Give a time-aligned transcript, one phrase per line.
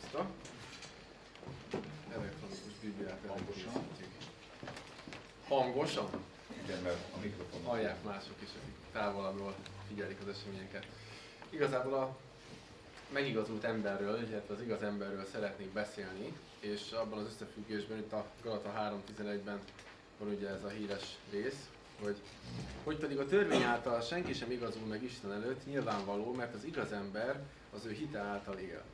[0.00, 0.30] hozta.
[2.12, 3.72] Elektronikus bibliát Hangosan?
[5.48, 6.08] Hangosan?
[6.64, 7.62] Igen, mert a mikrofon.
[7.64, 9.54] Hallják mások is, akik távolabbról
[9.88, 10.86] figyelik az eseményeket.
[11.50, 12.16] Igazából a
[13.12, 18.72] megigazult emberről, illetve az igaz emberről szeretnék beszélni, és abban az összefüggésben itt a Galata
[19.16, 19.58] 3.11-ben
[20.18, 21.68] van ugye ez a híres rész,
[22.02, 22.16] hogy,
[22.84, 26.92] hogy pedig a törvény által senki sem igazul meg Isten előtt, nyilvánvaló, mert az igaz
[26.92, 27.42] ember
[27.74, 28.84] az ő hite által él.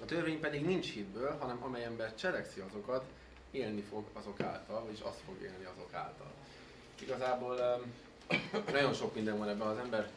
[0.00, 3.04] A törvény pedig nincs hitből, hanem amely ember cselekszi azokat,
[3.50, 6.32] élni fog azok által, vagyis azt fog élni azok által.
[7.00, 7.80] Igazából
[8.72, 10.10] nagyon sok minden van ebben, az ember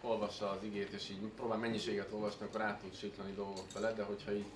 [0.00, 4.02] olvassa az igét, és így próbál mennyiséget olvasni, akkor át tud siklani dolgok vele, de
[4.02, 4.46] hogyha így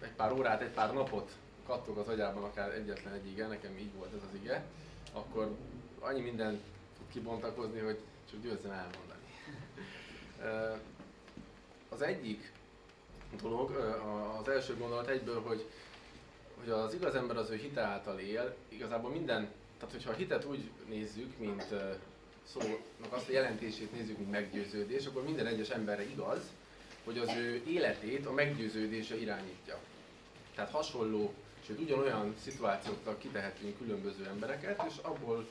[0.00, 1.32] egy pár órát, egy pár napot
[1.66, 4.64] kattog az agyában akár egyetlen egy ige, nekem így volt ez az ige,
[5.12, 5.56] akkor
[5.98, 6.60] annyi minden
[6.96, 7.98] tud kibontakozni, hogy
[8.30, 9.20] csak győzzem elmondani.
[11.88, 12.52] Az egyik
[13.40, 13.70] dolog,
[14.40, 15.64] az első gondolat egyből, hogy,
[16.60, 20.44] hogy az igaz ember az ő hite által él, igazából minden, tehát hogyha a hitet
[20.44, 21.66] úgy nézzük, mint
[22.44, 26.40] szónak azt a jelentését nézzük, mint meggyőződés, akkor minden egyes emberre igaz,
[27.04, 29.78] hogy az ő életét a meggyőződése irányítja.
[30.54, 31.32] Tehát hasonló,
[31.66, 35.46] sőt ugyanolyan szituációknak kitehetünk különböző embereket, és abból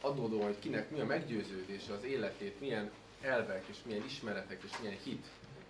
[0.00, 2.90] adódóan, hogy kinek mi a meggyőződése az életét, milyen
[3.20, 5.26] elvek és milyen ismeretek és milyen hit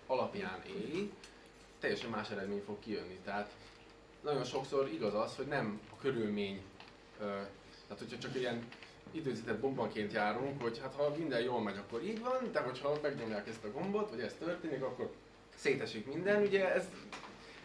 [0.07, 1.11] alapján éli,
[1.79, 3.19] teljesen más eredmény fog kijönni.
[3.23, 3.51] Tehát
[4.23, 6.61] nagyon sokszor igaz az, hogy nem a körülmény,
[7.17, 8.67] tehát hogyha csak ilyen
[9.11, 13.47] időzített bombaként járunk, hogy hát ha minden jól megy, akkor így van, de hogyha megnyomják
[13.47, 15.11] ezt a gombot, vagy ez történik, akkor
[15.55, 16.41] szétesik minden.
[16.41, 16.89] Ugye ez,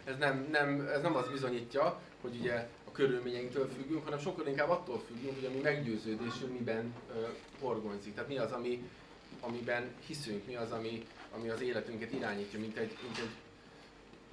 [0.05, 4.71] ez, nem, nem, ez nem az bizonyítja, hogy ugye a körülményeinktől függünk, hanem sokkal inkább
[4.71, 6.95] attól függünk, hogy a mi meggyőződésünk miben
[7.61, 8.15] horgonyzik.
[8.15, 8.91] Tehát mi az, ami,
[9.41, 13.31] amiben hiszünk, mi az, ami, ami az életünket irányítja, mint egy, mint egy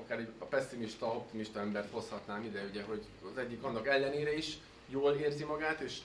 [0.03, 4.57] akár egy a pessimista, optimista embert hozhatnám ide, ugye, hogy az egyik annak ellenére is
[4.89, 5.97] jól érzi magát, és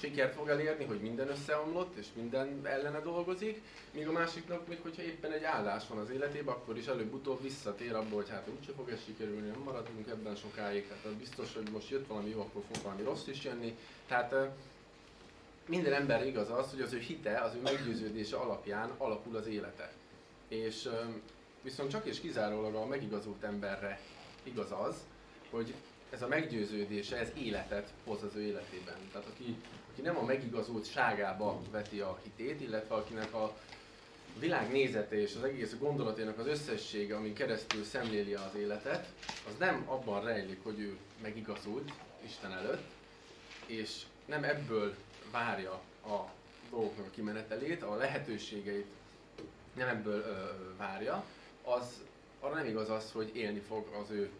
[0.00, 5.02] sikert fog elérni, hogy minden összeomlott, és minden ellene dolgozik, míg a másiknak még hogyha
[5.02, 8.90] éppen egy állás van az életében, akkor is előbb-utóbb visszatér abból, hogy hát úgyse fog
[8.90, 12.82] ez sikerülni, nem maradunk ebben sokáig, hát biztos, hogy most jött valami jó, akkor fog
[12.82, 13.76] valami rossz is jönni.
[14.06, 14.34] Tehát
[15.66, 19.92] minden ember igaz az, hogy az ő hite, az ő meggyőződése alapján alakul az élete.
[20.48, 20.88] És
[21.62, 24.00] viszont csak és kizárólag a megigazult emberre
[24.42, 24.96] igaz az,
[25.50, 25.74] hogy
[26.10, 28.94] ez a meggyőződése, ez életet hoz az ő életében.
[29.12, 29.56] Tehát aki,
[29.92, 33.56] aki nem a megigazult ságába veti a hitét, illetve akinek a
[34.38, 39.08] világ nézete és az egész gondolatének az összessége, amin keresztül szemléli az életet,
[39.48, 41.92] az nem abban rejlik, hogy ő megigazult
[42.24, 42.90] Isten előtt,
[43.66, 44.94] és nem ebből
[45.30, 45.72] várja
[46.04, 46.30] a
[46.70, 48.86] dolgoknak a kimenetelét, a lehetőségeit
[49.74, 51.24] nem ebből ö, várja,
[51.64, 52.00] az
[52.40, 54.30] arra nem igaz az, hogy élni fog az ő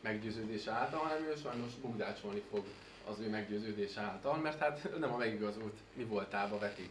[0.00, 2.64] meggyőződése által, hanem ő sajnos bugdácsolni fog
[3.10, 6.90] az ő meggyőződése által, mert hát nem a megigazult mi voltába veti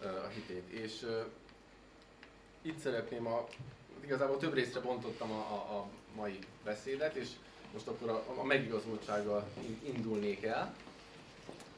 [0.00, 0.68] a hitét.
[0.68, 1.24] És uh,
[2.62, 3.46] itt szeretném a,
[4.04, 7.28] igazából több részre bontottam a, a, a mai beszédet, és
[7.72, 9.48] most akkor a, a megigazultsággal
[9.82, 10.74] indulnék el.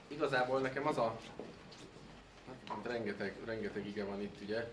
[0.09, 1.19] Igazából nekem az a,
[2.69, 4.71] hát rengeteg, rengeteg ige van itt ugye,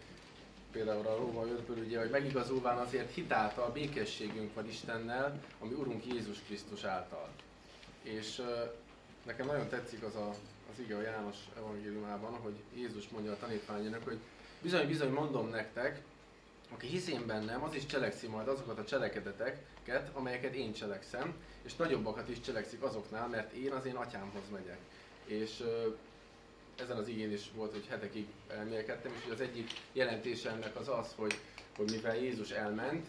[0.77, 6.37] például a Róma 5-ből ugye, hogy megigazulván azért hitáltal békességünk van Istennel, ami Urunk Jézus
[6.45, 7.29] Krisztus által.
[8.03, 8.41] És
[9.25, 10.29] nekem nagyon tetszik az a,
[10.71, 14.17] az ige a János evangéliumában, hogy Jézus mondja a tanítványának, hogy
[14.61, 16.01] bizony-bizony mondom nektek,
[16.73, 21.75] aki hisz én bennem, az is cselekszi majd azokat a cselekedeteket, amelyeket én cselekszem, és
[21.75, 24.79] nagyobbakat is cselekszik azoknál, mert én az én atyámhoz megyek.
[25.25, 25.63] És
[26.79, 31.13] ezen az igén is volt, hogy hetekig elmélkedtem, és az egyik jelentése ennek az az,
[31.15, 31.33] hogy,
[31.77, 33.07] hogy mivel Jézus elment,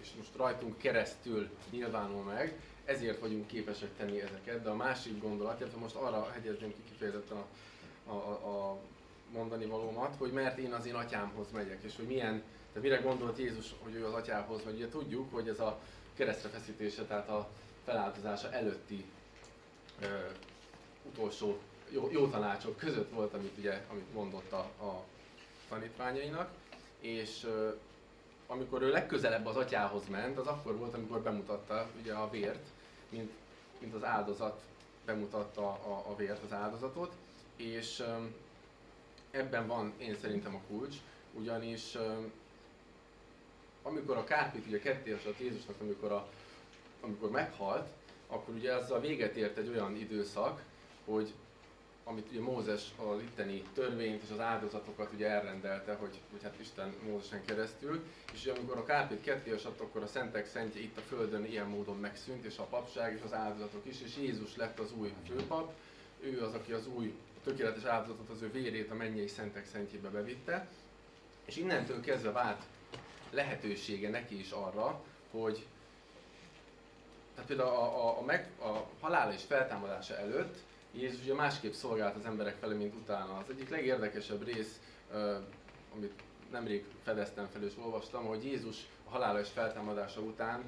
[0.00, 5.60] és most rajtunk keresztül nyilvánul meg, ezért vagyunk képesek tenni ezeket, de a másik gondolat,
[5.60, 7.36] illetve most arra hegyezném ki kifejezetten
[8.06, 8.78] a, a, a
[9.32, 12.42] mondani valómat, hogy mert én az én atyámhoz megyek, és hogy milyen,
[12.72, 14.74] tehát mire gondolt Jézus, hogy ő az atyához megy.
[14.74, 15.80] Ugye tudjuk, hogy ez a
[16.14, 17.48] keresztre feszítése, tehát a
[17.84, 19.04] feláldozása előtti
[20.00, 20.06] ö,
[21.02, 21.58] utolsó
[21.90, 25.04] jó, jó tanácsok között volt, amit, ugye, amit mondott a, a
[25.68, 26.50] tanítványainak,
[27.00, 27.46] és
[28.46, 32.66] amikor ő legközelebb az atyához ment, az akkor volt, amikor bemutatta ugye a vért,
[33.08, 33.30] mint,
[33.78, 34.60] mint az áldozat
[35.04, 37.12] bemutatta a, a vért, az áldozatot,
[37.56, 38.04] és
[39.30, 40.96] ebben van én szerintem a kulcs,
[41.32, 41.96] ugyanis
[43.82, 46.28] amikor a kárpit ugye ketté Jézusnak, amikor, a,
[47.00, 47.88] amikor meghalt,
[48.26, 50.62] akkor ugye ezzel véget ért egy olyan időszak,
[51.04, 51.32] hogy
[52.08, 56.94] amit ugye Mózes az itteni törvényt és az áldozatokat ugye elrendelte, hogy, hogy hát Isten
[57.06, 61.00] Mózesen keresztül, és ugye amikor a kárpét ketté esett, akkor a szentek szentje itt a
[61.00, 64.92] földön ilyen módon megszűnt, és a papság és az áldozatok is, és Jézus lett az
[64.98, 65.72] új főpap,
[66.20, 67.14] ő az, aki az új
[67.44, 70.68] tökéletes áldozatot, az ő vérét a mennyei szentek szentjébe bevitte,
[71.44, 72.62] és innentől kezdve vált
[73.30, 75.66] lehetősége neki is arra, hogy
[77.34, 80.56] tehát például a, a, a, meg, a halála és feltámadása előtt
[80.92, 83.36] Jézus ugye másképp szolgált az emberek felé, mint utána.
[83.36, 84.80] Az egyik legérdekesebb rész,
[85.94, 90.64] amit nemrég fedeztem fel és olvastam, hogy Jézus a halála és feltámadása után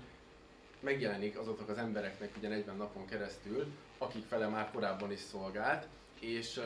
[0.81, 3.67] megjelenik azoknak az embereknek ugye 40 napon keresztül,
[3.99, 5.87] akik fele már korábban is szolgált,
[6.21, 6.61] és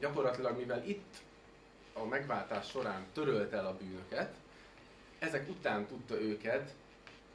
[0.00, 1.16] gyakorlatilag mivel itt
[1.92, 4.34] a megváltás során törölt el a bűnöket,
[5.18, 6.74] ezek után tudta őket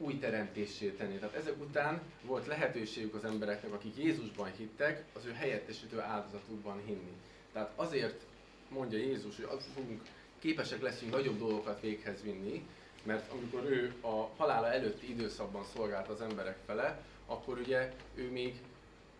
[0.03, 1.17] új teremtésé tenni.
[1.17, 7.13] Tehát ezek után volt lehetőségük az embereknek, akik Jézusban hittek, az ő helyettesítő áldozatúban hinni.
[7.53, 8.21] Tehát azért
[8.69, 10.01] mondja Jézus, hogy fogunk,
[10.39, 12.65] képesek leszünk nagyobb dolgokat véghez vinni,
[13.03, 18.55] mert amikor ő a halála előtti időszakban szolgált az emberek fele, akkor ugye ő még,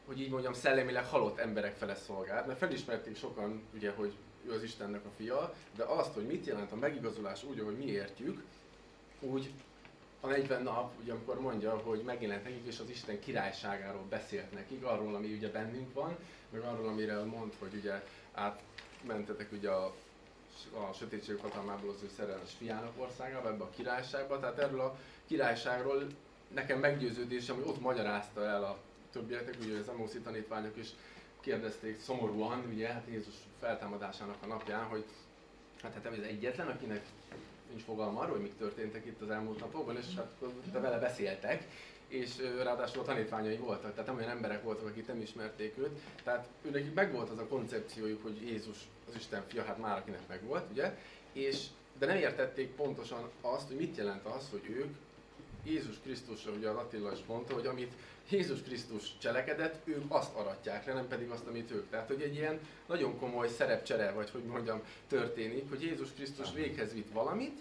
[0.06, 4.14] hogy így mondjam, szellemileg halott emberek fele szolgált, mert felismerték sokan, ugye, hogy
[4.48, 7.86] ő az Istennek a fia, de azt, hogy mit jelent a megigazolás úgy, ahogy mi
[7.86, 8.44] értjük,
[9.20, 9.52] úgy
[10.24, 14.84] a 40 nap, ugye amikor mondja, hogy megjelent nekik, és az Isten királyságáról beszélt nekik,
[14.84, 16.18] arról, ami ugye bennünk van,
[16.50, 18.04] meg arról, amire mond, hogy ugye
[18.34, 19.86] átmentetek ugye a,
[20.74, 24.98] a sötétség hatalmából az ő szerelmes fiának országába, ebbe a királyságba, tehát erről a
[25.28, 26.08] királyságról
[26.54, 28.78] nekem meggyőződésem, hogy ott magyarázta el a
[29.12, 30.90] többieknek, ugye az Emószi tanítványok is
[31.40, 35.06] kérdezték szomorúan, ugye, hát Jézus feltámadásának a napján, hogy
[35.82, 37.06] hát, hát az egyetlen, akinek
[37.74, 40.32] nincs fogalma arról, hogy mik történtek itt az elmúlt napokban, és hát
[40.72, 41.68] de vele beszéltek,
[42.08, 42.30] és
[42.64, 46.94] ráadásul a tanítványai voltak, tehát nem olyan emberek voltak, akik nem ismerték őt, tehát őnek
[46.94, 48.78] meg volt az a koncepciójuk, hogy Jézus
[49.10, 50.98] az Isten fia, hát már akinek meg volt, ugye,
[51.32, 51.66] és
[51.98, 54.96] de nem értették pontosan azt, hogy mit jelent az, hogy ők
[55.64, 57.94] Jézus Krisztusra, ugye az Attila is mondta, hogy amit
[58.30, 61.90] Jézus Krisztus cselekedett, ők azt aratják le, nem pedig azt, amit ők.
[61.90, 66.94] Tehát, hogy egy ilyen nagyon komoly szerepcsere, vagy hogy mondjam, történik, hogy Jézus Krisztus véghez
[66.94, 67.60] vitt valamit,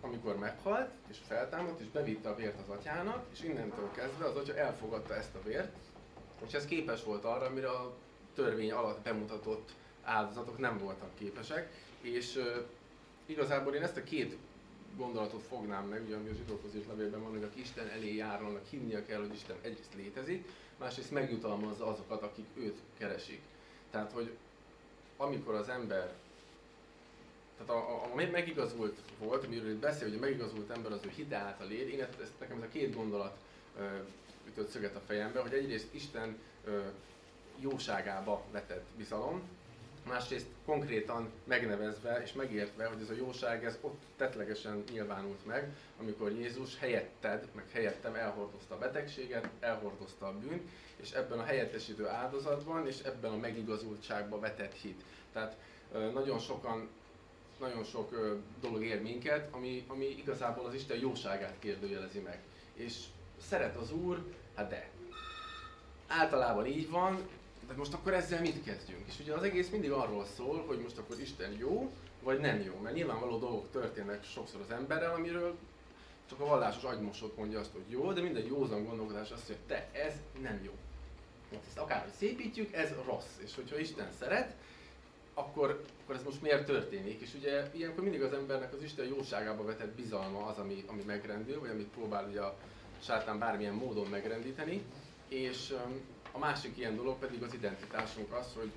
[0.00, 4.56] amikor meghalt, és feltámadt, és bevitte a vért az atyának, és innentől kezdve az atya
[4.56, 5.72] elfogadta ezt a vért,
[6.46, 7.94] és ez képes volt arra, amire a
[8.34, 9.70] törvény alatt bemutatott
[10.02, 11.70] áldozatok nem voltak képesek,
[12.00, 12.42] és
[13.26, 14.36] igazából én ezt a két
[14.96, 18.66] gondolatot fognám meg, ugye ami a zsidókhoz is levélben van, hogy aki Isten elé járnak,
[18.70, 20.48] hinnie kell, hogy Isten egyrészt létezik,
[20.78, 23.40] másrészt megjutalmazza azokat, akik őt keresik.
[23.90, 24.30] Tehát, hogy
[25.16, 26.12] amikor az ember,
[27.58, 31.08] tehát a, a, a megigazult volt, amiről itt beszél, hogy a megigazult ember az ő
[31.08, 33.36] hite által él, én ezt, ezt nekem ez a két gondolat
[33.78, 33.84] ö,
[34.46, 36.80] ütött szöget a fejembe, hogy egyrészt Isten ö,
[37.58, 39.42] jóságába vetett bizalom,
[40.10, 46.32] másrészt konkrétan megnevezve és megértve, hogy ez a jóság ez ott tetlegesen nyilvánult meg, amikor
[46.32, 52.86] Jézus helyetted, meg helyettem elhordozta a betegséget, elhordozta a bűnt, és ebben a helyettesítő áldozatban
[52.86, 55.02] és ebben a megigazultságban vetett hit.
[55.32, 55.56] Tehát
[56.12, 56.88] nagyon sokan
[57.60, 62.38] nagyon sok dolog ér minket, ami, ami igazából az Isten jóságát kérdőjelezi meg.
[62.72, 62.94] És
[63.48, 64.24] szeret az Úr,
[64.54, 64.88] hát de.
[66.06, 67.28] Általában így van,
[67.70, 69.06] de most akkor ezzel mit kezdjünk?
[69.06, 72.78] És ugye az egész mindig arról szól, hogy most akkor Isten jó, vagy nem jó.
[72.82, 75.56] Mert nyilvánvaló dolgok történnek sokszor az emberrel, amiről
[76.28, 79.90] csak a vallásos agymosott mondja azt, hogy jó, de minden józan gondolkodás azt mondja, hogy
[79.92, 80.72] te, ez nem jó.
[81.52, 83.38] Hát ezt akárhogy szépítjük, ez rossz.
[83.44, 84.54] És hogyha Isten szeret,
[85.34, 87.20] akkor, akkor ez most miért történik?
[87.20, 91.60] És ugye ilyenkor mindig az embernek az Isten jóságába vetett bizalma az, ami, ami megrendül,
[91.60, 92.56] vagy amit próbál ugye a
[93.02, 94.82] sátán bármilyen módon megrendíteni.
[95.28, 95.74] És
[96.32, 98.70] a másik ilyen dolog pedig az identitásunk az, hogy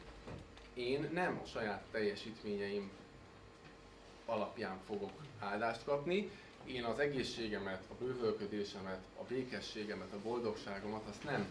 [0.74, 2.92] én nem a saját teljesítményeim
[4.26, 6.30] alapján fogok áldást kapni,
[6.66, 11.48] én az egészségemet, a bővölködésemet, a békességemet, a boldogságomat azt nem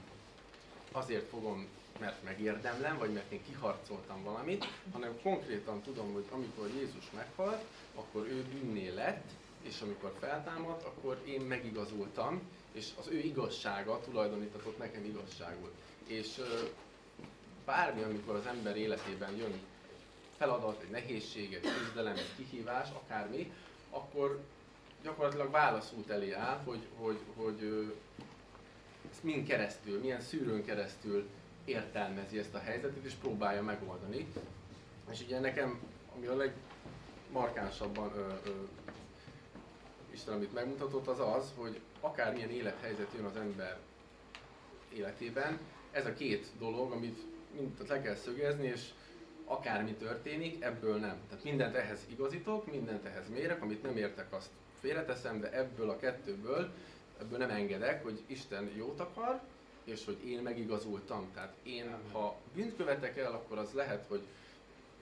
[0.92, 1.66] azért fogom,
[1.98, 8.26] mert megérdemlem, vagy mert én kiharcoltam valamit, hanem konkrétan tudom, hogy amikor Jézus meghalt, akkor
[8.26, 9.30] ő bűnné lett,
[9.62, 12.40] és amikor feltámad, akkor én megigazultam,
[12.72, 15.70] és az ő igazsága tulajdonítatott nekem igazságul.
[16.12, 16.40] És
[17.64, 19.60] bármi, amikor az ember életében jön
[20.36, 23.52] feladat, egy nehézség, egy küzdelem, egy kihívás, akármi,
[23.90, 24.40] akkor
[25.02, 27.92] gyakorlatilag válaszút elé áll, hogy, hogy, hogy
[29.10, 31.28] ezt mind keresztül, milyen szűrőn keresztül
[31.64, 34.32] értelmezi ezt a helyzetet, és próbálja megoldani.
[35.10, 35.80] És ugye nekem,
[36.16, 38.50] ami a legmarkánsabban ö, ö,
[40.10, 43.78] Isten, amit megmutatott, az az, hogy akármilyen élethelyzet jön az ember
[44.94, 45.58] életében,
[45.92, 47.18] ez a két dolog, amit
[47.54, 48.88] mindent le kell szögezni, és
[49.44, 51.20] akármi történik, ebből nem.
[51.28, 55.96] Tehát mindent ehhez igazítok, mindent ehhez mérek, amit nem értek, azt félreteszem, de ebből a
[55.96, 56.70] kettőből,
[57.20, 59.40] ebből nem engedek, hogy Isten jót akar,
[59.84, 61.30] és hogy én megigazultam.
[61.34, 64.22] Tehát én, ha bűnt követek el, akkor az lehet, hogy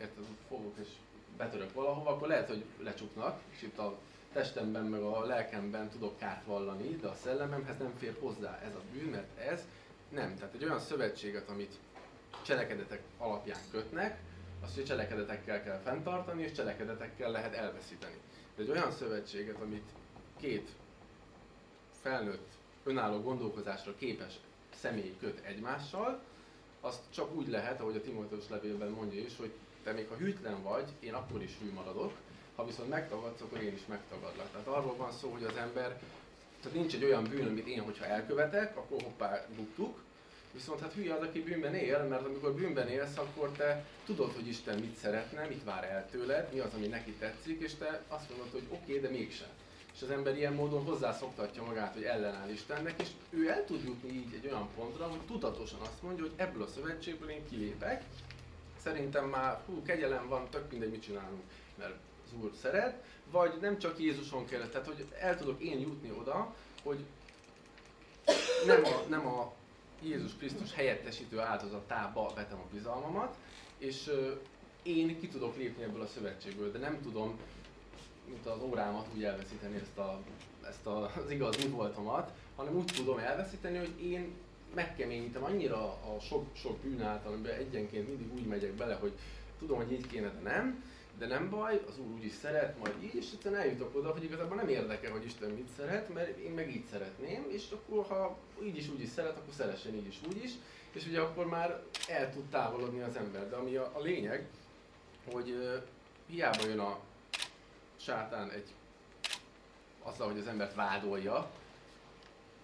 [0.00, 0.88] érted, fogok és
[1.36, 3.98] betörök valahova, akkor lehet, hogy lecsuknak, és itt a
[4.32, 8.82] testemben, meg a lelkemben tudok kárt vallani, de a szellememhez nem fér hozzá ez a
[8.92, 9.64] bűn, mert ez
[10.10, 10.36] nem.
[10.36, 11.74] Tehát egy olyan szövetséget, amit
[12.42, 14.18] cselekedetek alapján kötnek,
[14.60, 18.16] azt hogy cselekedetekkel kell fenntartani, és cselekedetekkel lehet elveszíteni.
[18.56, 19.90] De egy olyan szövetséget, amit
[20.40, 20.70] két
[22.02, 22.48] felnőtt,
[22.84, 24.34] önálló gondolkozásra képes
[24.74, 26.22] személy köt egymással,
[26.80, 29.52] azt csak úgy lehet, ahogy a Timóteus levélben mondja is, hogy
[29.82, 32.12] te még ha hűtlen vagy, én akkor is hű maradok,
[32.56, 34.50] ha viszont megtagadsz, akkor én is megtagadlak.
[34.50, 36.00] Tehát arról van szó, hogy az ember,
[36.62, 39.98] tehát nincs egy olyan bűn, amit én, hogyha elkövetek, akkor hoppá, buktuk,
[40.52, 44.48] Viszont hát hülye az, aki bűnben él, mert amikor bűnben élsz, akkor te tudod, hogy
[44.48, 48.28] Isten mit szeretne, mit vár el tőled, mi az, ami neki tetszik, és te azt
[48.28, 49.48] mondod, hogy oké, okay, de mégsem.
[49.94, 54.12] És az ember ilyen módon hozzászoktatja magát, hogy ellenáll Istennek, és ő el tud jutni
[54.12, 58.04] így egy olyan pontra, hogy tudatosan azt mondja, hogy ebből a szövetségből én kilépek,
[58.82, 61.42] szerintem már hú, kegyelem van, tök mindegy, mit csinálunk,
[61.78, 61.94] mert
[62.30, 66.54] az Úr szeret, vagy nem csak Jézuson kell, tehát hogy el tudok én jutni oda,
[66.82, 66.98] hogy
[68.66, 69.52] nem a, nem a
[70.02, 73.36] Jézus Krisztus helyettesítő áldozatába vetem a bizalmamat,
[73.78, 74.12] és
[74.82, 77.38] én ki tudok lépni ebből a szövetségből, de nem tudom,
[78.28, 80.20] mint az órámat úgy elveszíteni ezt, a,
[80.68, 84.32] ezt a, az igaz mi voltomat, hanem úgy tudom elveszíteni, hogy én
[84.74, 89.12] megkeményítem annyira a sok, sok bűn által, amiben egyenként mindig úgy megyek bele, hogy
[89.58, 90.84] tudom, hogy így kéne, de nem,
[91.20, 94.24] de nem baj, az Úr úgy is szeret, majd így, és egyszerűen eljutok oda, hogy
[94.24, 98.38] igazából nem érdekel, hogy Isten mit szeret, mert én meg így szeretném, és akkor ha
[98.62, 100.50] így is úgy is szeret, akkor szeressen így is úgy is,
[100.92, 103.48] és ugye akkor már el tud távolodni az ember.
[103.48, 104.48] De ami a, a lényeg,
[105.32, 105.82] hogy uh,
[106.26, 106.98] hiába jön a
[107.96, 108.68] sátán egy
[110.02, 111.50] azzal, hogy az embert vádolja,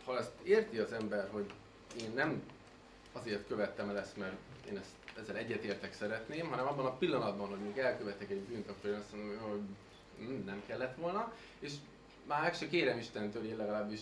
[0.04, 1.52] ha ezt érti az ember, hogy
[2.00, 2.42] én nem
[3.12, 4.36] azért követtem el ezt, mert
[4.68, 8.90] én ezt ezzel egyetértek szeretném, hanem abban a pillanatban, hogy még elkövetek egy bűnt, akkor
[8.90, 9.60] azt mondom, hogy
[10.18, 11.72] hm, nem kellett volna, és
[12.26, 14.00] már se kérem Istentől, én legalábbis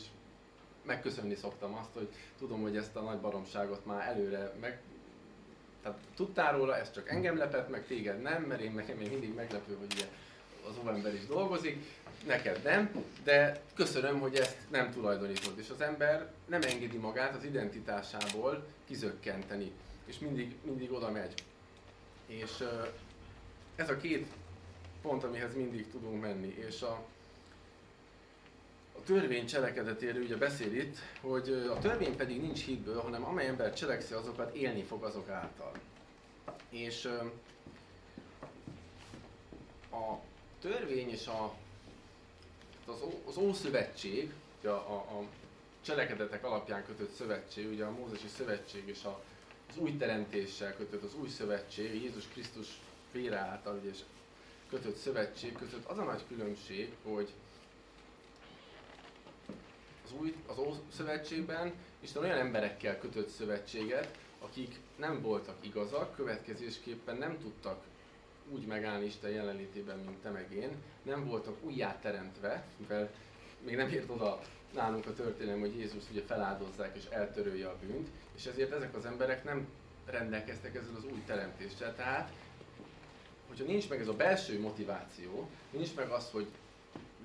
[0.82, 4.80] megköszönni szoktam azt, hogy tudom, hogy ezt a nagy baromságot már előre meg,
[5.82, 9.34] tehát tudtál róla, ez csak engem lepett meg, téged nem, mert én nekem még mindig
[9.34, 10.06] meglepő, hogy ugye
[10.68, 11.84] az óvember is dolgozik,
[12.26, 17.44] neked nem, de köszönöm, hogy ezt nem tulajdonítod, és az ember nem engedi magát az
[17.44, 19.72] identitásából kizökkenteni
[20.04, 21.34] és mindig, mindig oda megy.
[22.26, 22.64] És
[23.76, 24.26] ez a két
[25.02, 26.54] pont, amihez mindig tudunk menni.
[26.66, 27.04] És a,
[28.92, 33.74] a törvény cselekedetéről ugye beszél itt, hogy a törvény pedig nincs hitből, hanem amely ember
[33.74, 35.72] cselekszi azokat, élni fog azok által.
[36.68, 37.04] És
[39.90, 40.20] a
[40.60, 41.54] törvény és a,
[42.86, 44.32] az, az Ószövetség,
[44.62, 45.24] a, a, a
[45.80, 49.22] cselekedetek alapján kötött szövetség, ugye a Mózesi Szövetség és a
[49.74, 52.80] az új teremtéssel kötött, az új szövetség, Jézus Krisztus
[53.12, 53.98] vére által és
[54.68, 57.28] kötött szövetség között az a nagy különbség, hogy
[60.04, 67.16] az új, az Ó szövetségben Isten olyan emberekkel kötött szövetséget, akik nem voltak igazak, következésképpen
[67.16, 67.84] nem tudtak
[68.48, 70.70] úgy megállni Isten jelenlétében, mint te meg én,
[71.02, 73.10] nem voltak újjáteremtve, mivel
[73.64, 74.40] még nem ért oda
[74.74, 79.04] nálunk a történelem, hogy Jézus ugye feláldozzák és eltörölje a bűnt, és ezért ezek az
[79.04, 79.68] emberek nem
[80.06, 81.94] rendelkeztek ezzel az új teremtéssel.
[81.94, 82.32] Tehát,
[83.48, 86.46] hogyha nincs meg ez a belső motiváció, nincs meg az, hogy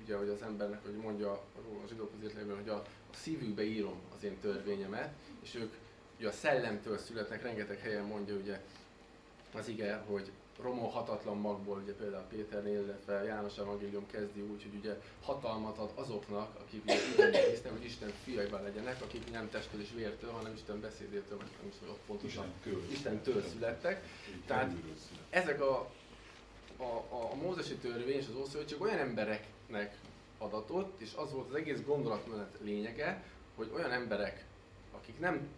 [0.02, 2.76] ugye, hogy az embernek, hogy mondja a zsidók azért hogy a,
[3.12, 5.72] a szívükbe írom az én törvényemet, és ők
[6.18, 8.60] ugye a szellemtől születnek, rengeteg helyen mondja ugye
[9.52, 10.30] az ige, hogy
[10.62, 16.60] romolhatatlan magból, ugye például Péternél, illetve János Evangélium kezdi úgy, hogy ugye hatalmat ad azoknak,
[16.60, 21.38] akik ugye hisznek, hogy Isten fiaiban legyenek, akik nem testtől és vértől, hanem Isten beszédétől,
[21.38, 22.52] vagy nem is tudom, pontosan
[22.90, 24.04] Isten től születtek.
[24.46, 24.72] Tehát
[25.30, 25.90] ezek a,
[26.76, 29.98] a, a, a mózesi törvény és az Ószövetség olyan embereknek
[30.38, 33.24] adatot, és az volt az egész gondolatmenet lényege,
[33.54, 34.44] hogy olyan emberek,
[34.96, 35.48] akik nem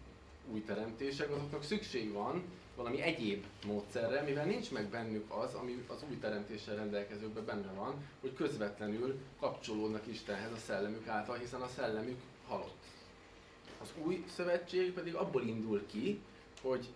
[0.51, 2.43] új teremtések, azoknak szükség van
[2.75, 8.07] valami egyéb módszerre, mivel nincs meg bennük az, ami az új teremtéssel rendelkezőkben benne van,
[8.21, 12.83] hogy közvetlenül kapcsolódnak Istenhez a szellemük által, hiszen a szellemük halott.
[13.81, 16.19] Az új szövetség pedig abból indul ki,
[16.61, 16.87] hogy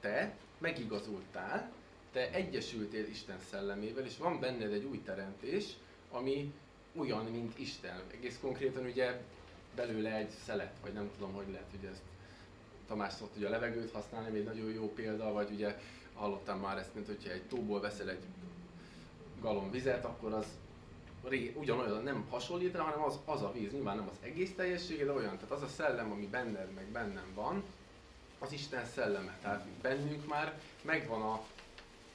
[0.00, 1.72] te megigazultál,
[2.12, 5.64] te egyesültél Isten szellemével, és van benned egy új teremtés,
[6.10, 6.52] ami
[6.96, 8.02] olyan, mint Isten.
[8.12, 9.20] Egész konkrétan ugye
[9.74, 12.02] belőle egy szelet, vagy nem tudom, hogy lehet, hogy ezt
[12.86, 15.78] Tamás szokott ugye a levegőt használni, egy nagyon jó példa, vagy ugye
[16.14, 18.22] hallottam már ezt, mint hogyha egy tóból veszel egy
[19.40, 20.46] galon vizet, akkor az
[21.28, 25.04] ré, ugyanolyan nem hasonlít rá, hanem az, az a víz, nyilván nem az egész teljessége,
[25.04, 27.62] de olyan, tehát az a szellem, ami benned, meg bennem van,
[28.38, 29.38] az Isten szelleme.
[29.42, 31.44] Tehát bennünk már megvan a,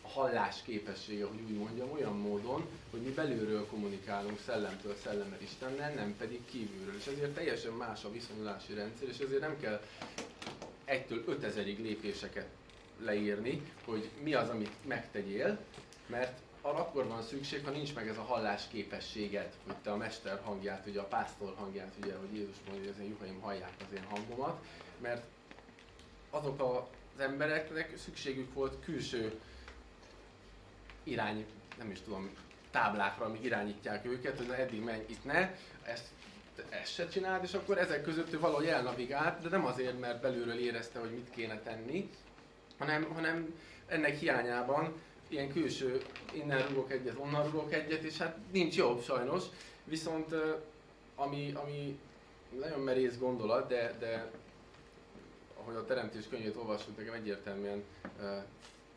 [0.01, 5.93] a hallás képessége, hogy úgy mondjam, olyan módon, hogy mi belülről kommunikálunk szellemtől szellemmel Istennel,
[5.93, 6.95] nem pedig kívülről.
[6.95, 9.81] És ezért teljesen más a viszonyulási rendszer, és ezért nem kell
[10.85, 12.47] egytől ötezerig lépéseket
[12.99, 15.59] leírni, hogy mi az, amit megtegyél,
[16.07, 19.97] mert arra akkor van szükség, ha nincs meg ez a hallás képességed, hogy te a
[19.97, 23.73] mester hangját, ugye a pásztor hangját, ugye, hogy Jézus mondja, hogy az én juhaim hallják
[23.79, 24.65] az én hangomat,
[25.01, 25.23] mert
[26.29, 29.39] azok az embereknek szükségük volt külső
[31.03, 31.45] irány,
[31.77, 32.29] nem is tudom,
[32.71, 36.07] táblákra, amik irányítják őket, hogy na eddig menj, itt ne, ezt,
[36.69, 40.59] ezt se csináld, és akkor ezek között ő valahogy elnavigált, de nem azért, mert belülről
[40.59, 42.09] érezte, hogy mit kéne tenni,
[42.77, 44.93] hanem, hanem ennek hiányában
[45.27, 46.01] ilyen külső,
[46.33, 49.43] innen rugok egyet, onnan rugok egyet, és hát nincs jobb sajnos.
[49.83, 50.35] Viszont
[51.15, 51.99] ami, ami
[52.59, 54.31] nagyon merész gondolat, de, de
[55.57, 57.83] ahogy a Teremtés könyvét olvastuk, nekem egyértelműen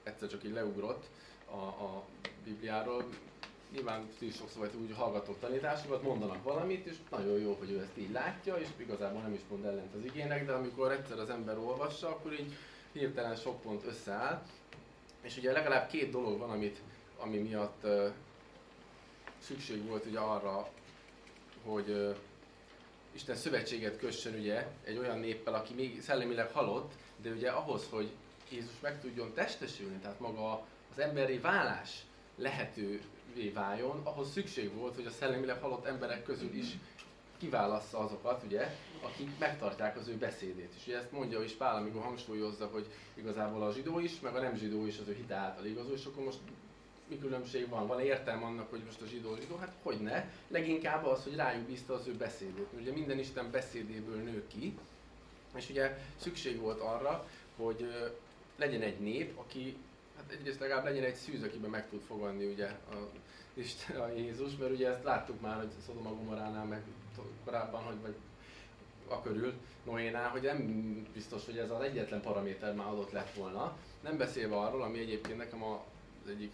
[0.02, 1.04] egyszer csak így leugrott
[1.50, 2.04] a, a
[2.44, 3.04] Bibliáról.
[3.74, 7.80] Nyilván ti is sokszor vagy úgy hallgatok tanításokat, mondanak valamit, és nagyon jó, hogy ő
[7.80, 11.30] ezt így látja, és igazából nem is mond ellent az igének, de amikor egyszer az
[11.30, 12.52] ember olvassa, akkor így
[12.92, 14.42] hirtelen sok pont összeáll,
[15.22, 16.80] és ugye legalább két dolog van, amit,
[17.18, 18.10] ami miatt uh,
[19.38, 20.68] szükség volt ugye arra,
[21.64, 22.16] hogy uh,
[23.12, 28.10] Isten szövetséget kössön ugye egy olyan néppel, aki még szellemileg halott, de ugye ahhoz, hogy
[28.50, 32.04] Jézus meg tudjon testesülni, tehát maga az emberi válás
[32.36, 33.00] lehetővé
[33.54, 36.66] váljon, ahhoz szükség volt, hogy a szellemileg halott emberek közül is
[37.38, 40.72] kiválassza azokat, ugye, akik megtartják az ő beszédét.
[40.76, 44.40] És ugye ezt mondja is Pál, amikor hangsúlyozza, hogy igazából a zsidó is, meg a
[44.40, 46.38] nem zsidó is az ő hite által igazol, és akkor most
[47.08, 47.86] mi különbség van?
[47.86, 49.56] Van értelme annak, hogy most a zsidó zsidó?
[49.56, 50.30] Hát hogy ne?
[50.48, 52.66] Leginkább az, hogy rájuk bízta az ő beszédét.
[52.80, 54.78] Ugye minden Isten beszédéből nő ki,
[55.56, 58.10] és ugye szükség volt arra, hogy
[58.56, 59.76] legyen egy nép, aki,
[60.16, 62.94] hát egyrészt legalább legyen egy szűz, akiben meg tud fogadni ugye a,
[63.54, 66.82] Isten, a Jézus, mert ugye ezt láttuk már, hogy Szodoma Gomoránál, meg
[67.44, 68.14] korábban, hogy vagy
[69.08, 69.52] a körül
[69.84, 73.76] Noénál, hogy nem biztos, hogy ez az egyetlen paraméter már adott lett volna.
[74.00, 76.52] Nem beszélve arról, ami egyébként nekem az egyik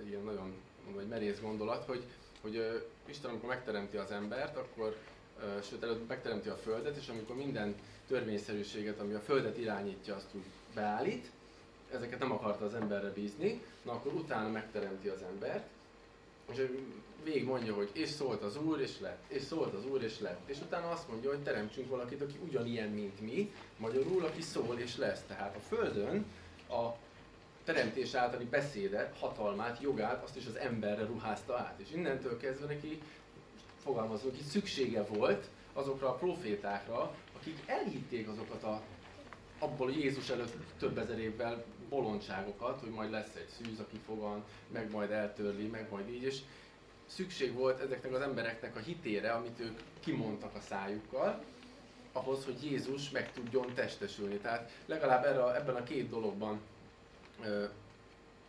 [0.00, 0.54] egy ilyen nagyon
[0.94, 2.04] vagy merész gondolat, hogy,
[2.40, 4.96] hogy Isten amikor megteremti az embert, akkor
[5.62, 7.74] sőt előtt megteremti a Földet, és amikor minden
[8.08, 10.44] törvényszerűséget, ami a Földet irányítja, azt úgy
[10.74, 11.30] beállít,
[11.92, 15.66] ezeket nem akarta az emberre bízni, na akkor utána megteremti az embert,
[16.52, 16.68] és
[17.24, 20.48] végig mondja, hogy és szólt az Úr, és lett, és szólt az Úr, és lett.
[20.48, 24.96] És utána azt mondja, hogy teremtsünk valakit, aki ugyanilyen, mint mi, magyarul, aki szól és
[24.96, 25.22] lesz.
[25.26, 26.24] Tehát a Földön
[26.68, 26.88] a
[27.64, 31.78] teremtés általi beszédet, hatalmát, jogát, azt is az emberre ruházta át.
[31.78, 33.02] És innentől kezdve neki,
[33.82, 38.82] fogalmazunk, hogy szüksége volt azokra a profétákra, akik elhitték azokat a
[39.58, 44.90] abból Jézus előtt több ezer évvel bolondságokat, hogy majd lesz egy szűz, aki fogan, meg
[44.90, 46.38] majd eltörli, meg majd így, és
[47.06, 51.42] szükség volt ezeknek az embereknek a hitére, amit ők kimondtak a szájukkal,
[52.12, 54.36] ahhoz, hogy Jézus meg tudjon testesülni.
[54.36, 56.60] Tehát legalább erre, ebben a két dologban
[57.44, 57.64] ö,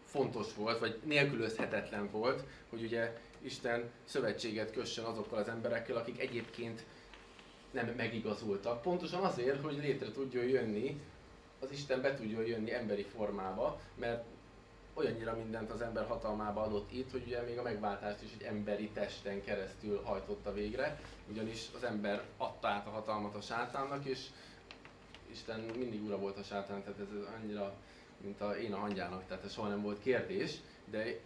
[0.05, 6.83] fontos volt, vagy nélkülözhetetlen volt, hogy ugye Isten szövetséget kössön azokkal az emberekkel, akik egyébként
[7.71, 8.81] nem megigazultak.
[8.81, 10.99] Pontosan azért, hogy létre tudjon jönni,
[11.65, 14.23] az Isten be tudjon jönni emberi formába, mert
[14.93, 18.89] olyannyira mindent az ember hatalmába adott itt, hogy ugye még a megváltást is egy emberi
[18.89, 20.99] testen keresztül hajtotta végre,
[21.29, 24.19] ugyanis az ember adta át a hatalmat a sátánnak, és
[25.31, 27.07] Isten mindig ura volt a sátán, tehát ez
[27.41, 27.73] annyira,
[28.17, 31.19] mint a, én a hangyának, tehát ez soha nem volt kérdés, de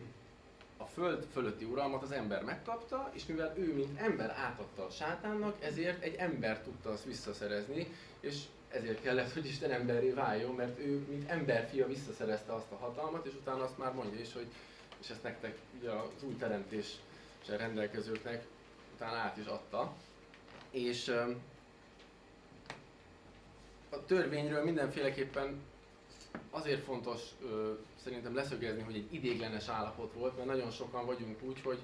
[0.77, 5.63] a föld fölötti uralmat az ember megkapta, és mivel ő, mint ember átadta a sátánnak,
[5.63, 7.87] ezért egy ember tudta azt visszaszerezni,
[8.19, 13.25] és ezért kellett, hogy Isten emberré váljon, mert ő, mint emberfia visszaszerezte azt a hatalmat,
[13.25, 14.47] és utána azt már mondja is, hogy,
[15.01, 18.45] és ezt nektek ugye az új teremtéssel rendelkezőknek
[18.95, 19.93] utána át is adta.
[20.71, 21.07] És
[23.89, 25.61] a törvényről mindenféleképpen
[26.49, 27.21] azért fontos
[28.03, 31.79] szerintem leszögezni, hogy egy idéglenes állapot volt, mert nagyon sokan vagyunk úgy, hogy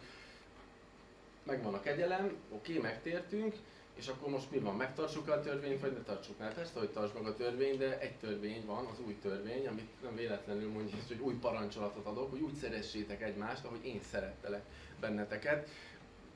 [1.43, 3.55] megvan a kegyelem, oké, megtértünk,
[3.95, 6.53] és akkor most mi van, megtartsuk a törvényt, vagy ne tartsuk el?
[6.53, 10.15] Persze, hogy tarts meg a törvény, de egy törvény van, az új törvény, amit nem
[10.15, 14.63] véletlenül mondja, hogy új parancsolatot adok, hogy úgy szeressétek egymást, ahogy én szerettelek
[14.99, 15.69] benneteket.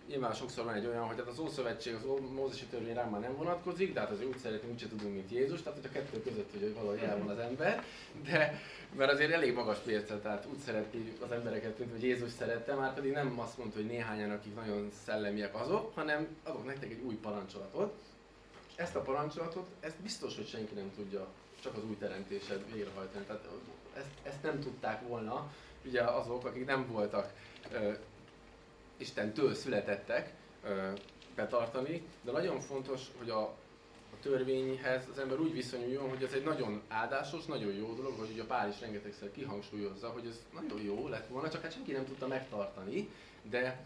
[0.10, 2.04] Nyilván sokszor van egy olyan, hogy hát az Ószövetség, az
[2.36, 5.62] Mózesi törvény rám már nem vonatkozik, de hát azért úgy szeretnénk, úgyse tudunk, mint Jézus,
[5.62, 7.84] tehát hogy a kettő között, hogy valahogy el van az ember,
[8.24, 8.62] de
[8.98, 12.94] mert azért elég magas mérce, tehát úgy szereti az embereket, mint hogy Jézus szerette, már
[12.94, 17.16] pedig nem azt mondta, hogy néhányan, akik nagyon szellemiek azok, hanem adok nektek egy új
[17.16, 17.94] parancsolatot.
[18.76, 21.28] Ezt a parancsolatot, ezt biztos, hogy senki nem tudja,
[21.62, 23.26] csak az új teremtésed végrehajtani.
[23.26, 23.48] Tehát
[23.98, 25.52] ezt, ezt nem tudták volna,
[25.86, 27.34] ugye azok, akik nem voltak
[29.00, 30.34] Istentől születettek
[31.36, 33.42] betartani, de nagyon fontos, hogy a,
[34.12, 38.30] a törvényhez az ember úgy viszonyuljon, hogy ez egy nagyon áldásos, nagyon jó dolog, hogy
[38.32, 42.06] ugye Pál is rengetegszer kihangsúlyozza, hogy ez nagyon jó lett volna, csak hát senki nem
[42.06, 43.10] tudta megtartani,
[43.50, 43.86] de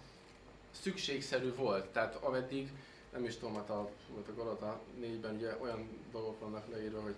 [0.71, 1.85] szükségszerű volt.
[1.85, 2.71] Tehát ameddig,
[3.11, 3.89] nem is tudom, hát a,
[4.27, 7.15] a Galata 4-ben ugye olyan dolgok vannak leírva, hogy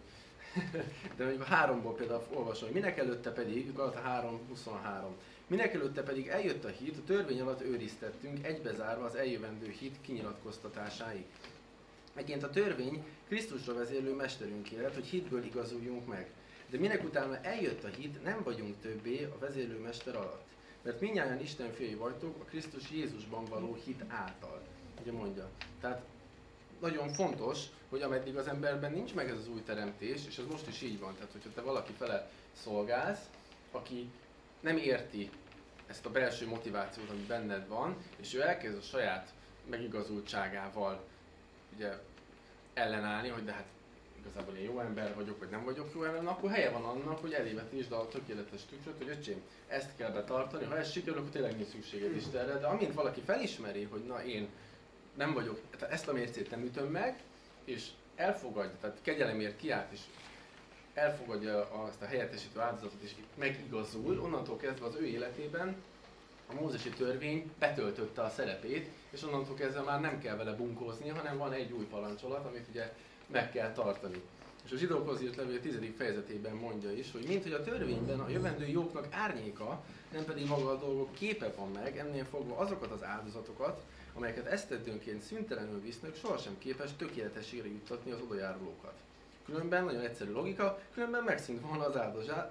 [1.18, 5.16] de mondjuk a háromból például olvasom, hogy minek előtte pedig, Galata 3, 23,
[5.48, 11.26] Minek előtte pedig eljött a hit, a törvény alatt őriztettünk, egybezárva az eljövendő hit kinyilatkoztatásáig.
[12.14, 16.30] Megint a törvény Krisztusra vezérlő mesterünk élet, hogy hitből igazuljunk meg.
[16.70, 20.44] De minek utána eljött a hit, nem vagyunk többé a vezérlő mester alatt.
[20.82, 24.62] Mert minnyáján Isten fiai vagytok a Krisztus Jézusban való hit által.
[25.02, 25.50] Ugye mondja.
[25.82, 26.02] Tehát
[26.80, 30.68] nagyon fontos, hogy ameddig az emberben nincs meg ez az új teremtés, és ez most
[30.68, 33.30] is így van, tehát hogyha te valaki fele szolgálsz,
[33.72, 34.10] aki
[34.66, 35.30] nem érti
[35.88, 39.34] ezt a belső motivációt, ami benned van, és ő elkezd a saját
[39.70, 41.04] megigazultságával
[41.76, 41.94] ugye
[42.74, 43.66] ellenállni, hogy de hát
[44.20, 47.34] igazából én jó ember vagyok, vagy nem vagyok jó ember, akkor helye van annak, hogy
[47.34, 51.70] elévetítsd a tökéletes tükröt, hogy öcsém, ezt kell betartani, ha ez sikerül, akkor tényleg nincs
[51.70, 54.50] szükséged Istenre, de amint valaki felismeri, hogy na én
[55.16, 57.22] nem vagyok, tehát ezt a mércét nem ütöm meg,
[57.64, 60.00] és elfogadja, tehát kegyelemért kiállt, és
[60.96, 65.76] elfogadja azt a helyettesítő áldozatot és megigazul, onnantól kezdve az ő életében
[66.48, 71.38] a mózesi törvény betöltötte a szerepét, és onnantól kezdve már nem kell vele bunkózni, hanem
[71.38, 72.94] van egy új parancsolat, amit ugye
[73.28, 74.22] meg kell tartani.
[74.66, 75.80] És a zsidókhoz írt levél 10.
[75.98, 80.70] fejezetében mondja is, hogy mint hogy a törvényben a jövendő jóknak árnyéka, nem pedig maga
[80.70, 86.58] a dolgok képe van meg, ennél fogva azokat az áldozatokat, amelyeket esztettőnként szüntelenül visznek, sohasem
[86.58, 89.05] képes tökéletességre juttatni az odajárulókat.
[89.46, 91.98] Különben nagyon egyszerű logika, különben megszűnt volna az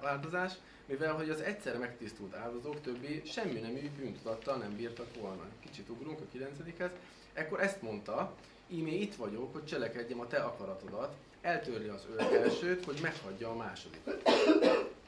[0.01, 0.53] áldozás,
[0.85, 5.43] mivel hogy az egyszer megtisztult áldozók többé semmi nemű bűntudattal nem bírtak volna.
[5.59, 6.89] Kicsit ugrunk a 9-hez.
[7.33, 8.35] Ekkor ezt mondta,
[8.67, 13.55] ímé itt vagyok, hogy cselekedjem a te akaratodat, eltörli az őr elsőt, hogy meghagyja a
[13.55, 14.21] másodikat.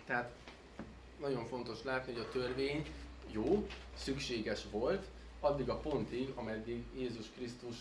[0.06, 0.32] Tehát
[1.20, 2.86] nagyon fontos látni, hogy a törvény
[3.32, 5.06] jó, szükséges volt,
[5.40, 7.76] addig a pontig, ameddig Jézus Krisztus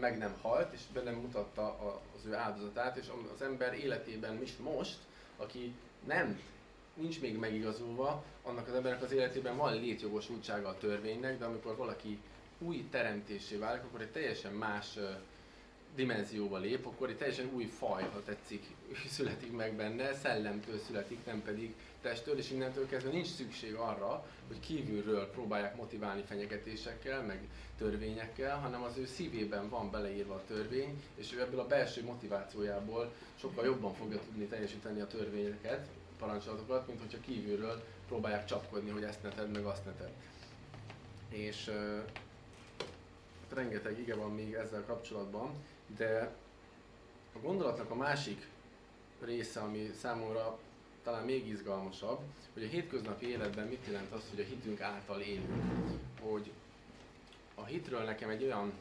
[0.00, 1.78] meg nem halt, és be nem mutatta
[2.16, 4.98] az ő áldozatát, és az ember életében is most,
[5.36, 5.74] aki
[6.06, 6.40] nem,
[6.94, 12.18] nincs még megigazulva, annak az embernek az életében van létjogosultsága a törvénynek, de amikor valaki
[12.58, 14.98] új teremtésé válik, akkor egy teljesen más
[15.94, 18.64] dimenzióba lép, akkor egy teljesen új faj, ha tetszik,
[19.16, 24.60] születik meg benne, szellemtől születik, nem pedig testtől, és innentől kezdve nincs szükség arra, hogy
[24.60, 27.48] kívülről próbálják motiválni fenyegetésekkel, meg
[27.78, 33.12] törvényekkel, hanem az ő szívében van beleírva a törvény, és ő ebből a belső motivációjából
[33.34, 35.86] sokkal jobban fogja tudni teljesíteni a törvényeket,
[36.18, 40.12] parancsolatokat, mint hogyha kívülről próbálják csapkodni, hogy ezt ne tedd, meg azt ne tedd.
[41.28, 41.70] És
[43.54, 45.50] rengeteg ige van még ezzel kapcsolatban,
[45.96, 46.34] de
[47.32, 48.46] a gondolatnak a másik
[49.20, 50.58] része, ami számomra
[51.02, 52.20] talán még izgalmasabb,
[52.52, 55.62] hogy a hétköznapi életben mit jelent az, hogy a hitünk által élünk.
[56.20, 56.50] Hogy
[57.54, 58.72] a hitről nekem egy olyan,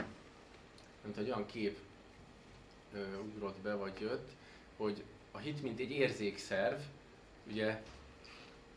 [1.04, 1.78] mint egy olyan kép
[2.94, 4.30] ö, ugrott be, vagy jött,
[4.78, 6.80] hogy a hit mint egy érzékszerv,
[7.50, 7.82] ugye,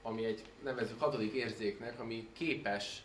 [0.02, 3.02] ami egy nevező hatodik érzéknek, ami képes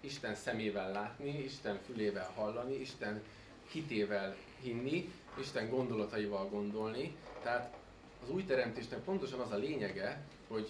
[0.00, 3.22] Isten szemével látni, Isten fülével hallani, Isten
[3.70, 7.16] hitével hinni, Isten gondolataival gondolni.
[7.42, 7.76] Tehát
[8.22, 10.68] az új teremtésnek pontosan az a lényege, hogy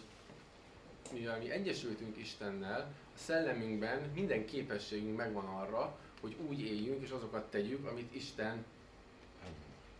[1.13, 7.51] mivel mi egyesültünk Istennel, a szellemünkben minden képességünk megvan arra, hogy úgy éljünk és azokat
[7.51, 8.65] tegyük, amit Isten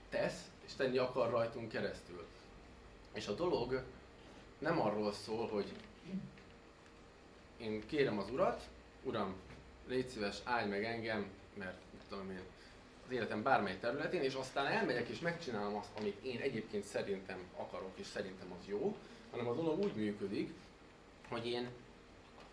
[0.09, 2.27] tesz, és tenni akar rajtunk keresztül.
[3.13, 3.83] És a dolog
[4.59, 5.73] nem arról szól, hogy
[7.57, 8.69] én kérem az Urat,
[9.03, 9.35] Uram,
[9.87, 11.79] légy szíves, állj meg engem, mert
[12.09, 12.41] tudom én,
[13.07, 17.93] az életem bármely területén, és aztán elmegyek és megcsinálom azt, amit én egyébként szerintem akarok,
[17.95, 18.97] és szerintem az jó,
[19.31, 20.53] hanem a dolog úgy működik,
[21.29, 21.69] hogy én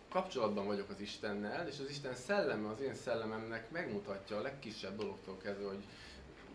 [0.08, 5.36] kapcsolatban vagyok az Istennel, és az Isten szelleme az én szellememnek megmutatja a legkisebb dologtól
[5.42, 5.84] kezdve, hogy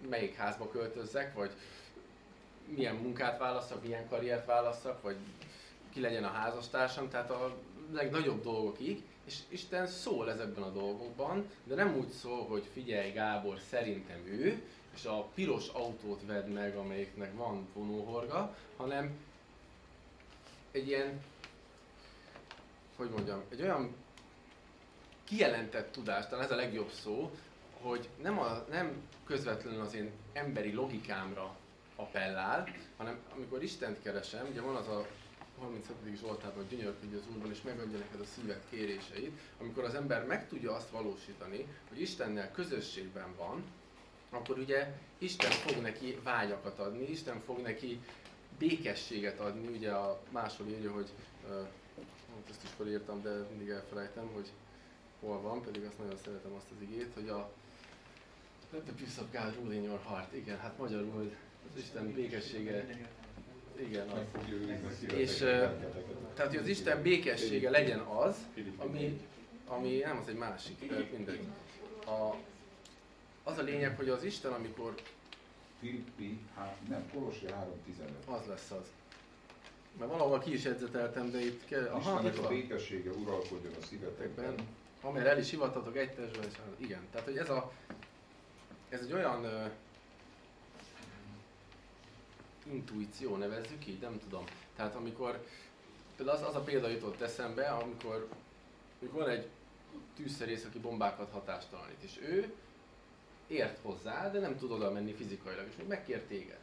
[0.10, 1.52] melyik házba költözzek, vagy
[2.66, 5.18] milyen munkát válasszak, milyen karriert válasszak, vagy
[5.94, 7.56] ki legyen a házastársam, tehát a
[7.92, 13.60] legnagyobb dolgokig, És Isten szól ezekben a dolgokban, de nem úgy szól, hogy figyelj Gábor,
[13.70, 14.62] szerintem ő,
[14.96, 19.18] és a piros autót vedd meg, amelyiknek van vonóhorga, hanem
[20.72, 21.22] egy ilyen,
[22.96, 23.96] hogy mondjam, egy olyan
[25.24, 27.32] kijelentett tudás, talán ez a legjobb szó,
[27.82, 31.56] hogy nem, a, nem közvetlenül az én emberi logikámra
[31.96, 35.08] appellál, hanem amikor Istent keresem, ugye van az a
[35.60, 36.20] 37.
[36.20, 40.48] Zsoltában, hogy gyönyörködj az Úrban, és megadja neked a szíved kéréseit, amikor az ember meg
[40.48, 43.64] tudja azt valósítani, hogy Istennel közösségben van,
[44.30, 48.00] akkor ugye Isten fog neki vágyakat adni, Isten fog neki
[48.58, 51.10] békességet adni, ugye a máshol írja, hogy
[51.50, 51.68] uh,
[52.50, 54.52] ezt is felírtam, de mindig elfelejtem, hogy
[55.20, 57.52] hol van, pedig azt nagyon szeretem azt az igét, hogy a
[58.72, 60.34] Let the peace of God rule in your heart.
[60.34, 61.32] Igen, hát magyarul
[61.70, 63.08] az Isten békessége
[63.80, 65.14] igen, az.
[65.16, 65.38] És
[66.34, 68.36] tehát, hogy az Isten békessége legyen az,
[68.78, 69.20] ami,
[69.68, 71.44] ami nem az egy másik, mindegy.
[72.06, 72.36] A,
[73.44, 74.96] az a lényeg, hogy az Isten, amikor...
[75.80, 77.54] Filippi, hát nem, Kolossi 3.15.
[78.26, 78.86] Az lesz az.
[79.98, 81.86] Mert valahol ki is edzeteltem, de itt kell...
[81.86, 84.56] Aha, itt a békessége uralkodjon a szívetekben.
[85.02, 87.00] Amire el is hivatatok egy testben, és igen.
[87.12, 87.72] Tehát, hogy ez a...
[88.90, 89.46] Ez egy olyan
[92.72, 94.44] intuíció, nevezzük így, nem tudom.
[94.76, 95.46] Tehát amikor,
[96.16, 98.28] például az, az a példa jutott eszembe, amikor,
[99.02, 99.48] amikor van egy
[100.16, 102.54] tűzszerész, aki bombákat hatástalanít, és ő
[103.48, 106.60] ért hozzá, de nem tud oda menni fizikailag, és még megkér téged.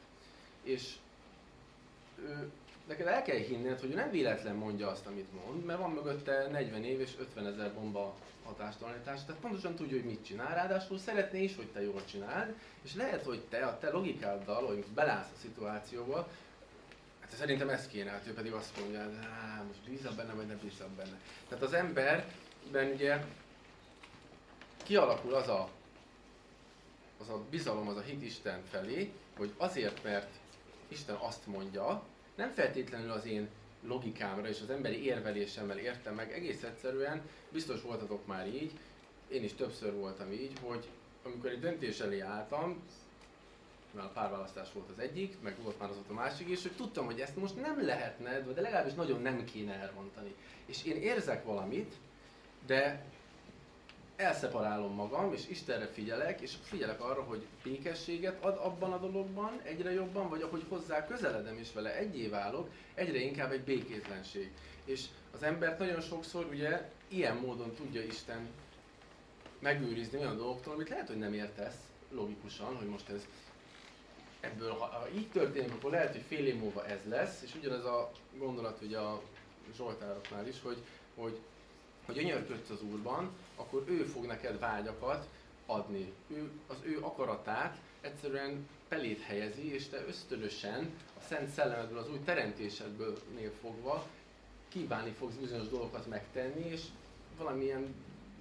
[0.62, 0.96] És
[2.18, 2.50] ő,
[2.86, 6.48] neked el kell hinned, hogy ő nem véletlen mondja azt, amit mond, mert van mögötte
[6.50, 8.14] 40 év és 50 ezer bomba
[8.46, 12.94] hatástalanítás, tehát pontosan tudja, hogy mit csinál, ráadásul szeretné is, hogy te jól csináld, és
[12.94, 16.28] lehet, hogy te a te logikáddal, hogy most belállsz a szituációba,
[17.20, 19.12] hát szerintem ez kéne, hát ő pedig azt mondja, hogy
[19.66, 21.20] most bízza benne, vagy nem bízza benne.
[21.48, 23.24] Tehát az emberben ugye
[24.82, 25.68] kialakul az a,
[27.20, 30.30] az a bizalom, az a hit Isten felé, hogy azért, mert
[30.88, 32.02] Isten azt mondja,
[32.34, 33.48] nem feltétlenül az én
[33.82, 38.72] logikámra és az emberi érvelésemmel értem meg, egész egyszerűen biztos voltatok már így,
[39.28, 40.88] én is többször voltam így, hogy
[41.22, 42.82] amikor egy döntés elé álltam,
[43.94, 46.72] mert a párválasztás volt az egyik, meg volt már az ott a másik is, hogy
[46.72, 50.34] tudtam, hogy ezt most nem lehetne, de legalábbis nagyon nem kéne elrontani.
[50.66, 51.94] És én érzek valamit,
[52.66, 53.04] de
[54.16, 59.92] elszeparálom magam, és Istenre figyelek, és figyelek arra, hogy békességet ad abban a dologban egyre
[59.92, 64.52] jobban, vagy ahogy hozzá közeledem és vele egyé válok, egyre inkább egy békétlenség.
[64.84, 68.48] És az embert nagyon sokszor ugye ilyen módon tudja Isten
[69.58, 71.76] megőrizni olyan dolgoktól, amit lehet, hogy nem értesz
[72.10, 73.26] logikusan, hogy most ez
[74.40, 78.10] ebből, ha, így történik, akkor lehet, hogy fél év múlva ez lesz, és ugyanez a
[78.38, 79.22] gondolat ugye a
[79.76, 80.76] Zsoltároknál is, hogy,
[81.14, 81.38] hogy
[82.06, 85.28] ha gyönyörködsz az Úrban, akkor ő fog neked vágyakat
[85.66, 86.12] adni.
[86.28, 92.20] Ő, az ő akaratát egyszerűen pelét helyezi, és te ösztönösen a Szent Szellemedből, az új
[92.24, 93.18] teremtésedből
[93.60, 94.06] fogva
[94.68, 96.82] kívánni fogsz bizonyos dolgokat megtenni, és
[97.38, 97.94] valamilyen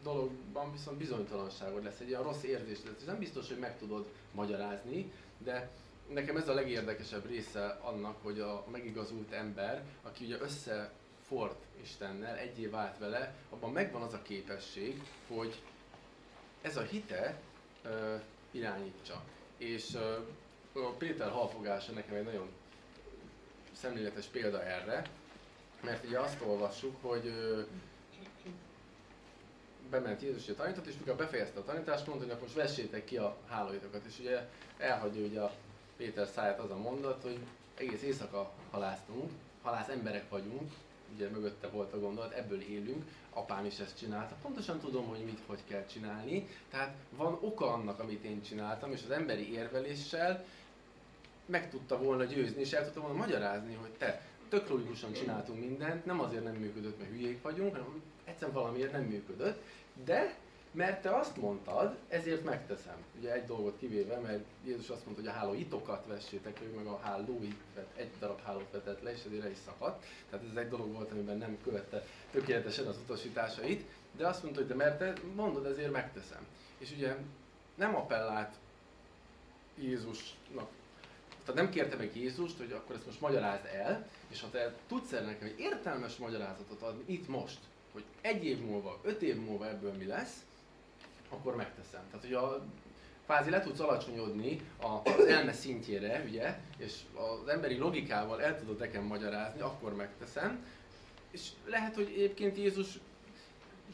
[0.04, 4.06] dologban viszont bizonytalanságod lesz, egy olyan rossz érzés lesz, és nem biztos, hogy meg tudod
[4.32, 5.70] magyarázni, de
[6.14, 10.92] nekem ez a legérdekesebb része annak, hogy a megigazult ember, aki ugye össze
[11.28, 15.62] ford Istennel, egyé vált vele, abban megvan az a képesség, hogy
[16.62, 17.40] ez a hite
[17.84, 19.24] uh, irányítsa.
[19.58, 19.94] És
[20.74, 22.50] uh, a Péter halfogása nekem egy nagyon
[23.72, 25.10] szemléletes példa erre,
[25.82, 27.66] mert ugye azt olvassuk, hogy uh,
[29.90, 33.18] bement Jézus a tanított, és mikor befejezte a tanítást, mondta, hogy akkor most vessétek ki
[33.18, 34.06] a hálóitokat.
[34.06, 35.52] És ugye elhagyja ugye a
[35.98, 37.40] Péter száját az a mondat, hogy
[37.78, 40.72] egész éjszaka halásztunk, halász emberek vagyunk,
[41.16, 45.40] ugye mögötte volt a gondolat, ebből élünk, apám is ezt csinálta, pontosan tudom, hogy mit,
[45.46, 50.46] hogy kell csinálni, tehát van oka annak, amit én csináltam, és az emberi érveléssel
[51.46, 56.06] meg tudta volna győzni, és el tudta volna magyarázni, hogy te tök logikusan csináltunk mindent,
[56.06, 59.62] nem azért nem működött, mert hülyék vagyunk, hanem egyszerűen valamiért nem működött,
[60.06, 60.38] de
[60.76, 62.96] mert te azt mondtad, ezért megteszem.
[63.20, 67.00] Ugye egy dolgot kivéve, mert Jézus azt mondta, hogy a hálóitokat vessétek, ő meg a
[67.04, 67.56] hálóit
[67.96, 70.06] egy darab hálót vetett le, és ezért is szakadt.
[70.30, 73.86] Tehát ez egy dolog volt, amiben nem követte tökéletesen az utasításait,
[74.18, 76.46] de azt mondta, hogy de mert te mondod, ezért megteszem.
[76.78, 77.16] És ugye
[77.76, 78.54] nem appellált
[79.80, 80.70] Jézusnak,
[81.46, 85.12] tehát nem kérte meg Jézust, hogy akkor ezt most magyarázd el, és ha te tudsz
[85.12, 87.60] el nekem egy értelmes magyarázatot adni itt most,
[87.92, 90.46] hogy egy év múlva, öt év múlva ebből mi lesz,
[91.30, 92.02] akkor megteszem.
[92.12, 92.66] Tehát, hogy a
[93.26, 94.62] kvázi le tudsz alacsonyodni
[95.16, 100.66] az elme szintjére, ugye, és az emberi logikával el tudod nekem magyarázni, akkor megteszem.
[101.32, 103.00] És lehet, hogy egyébként Jézus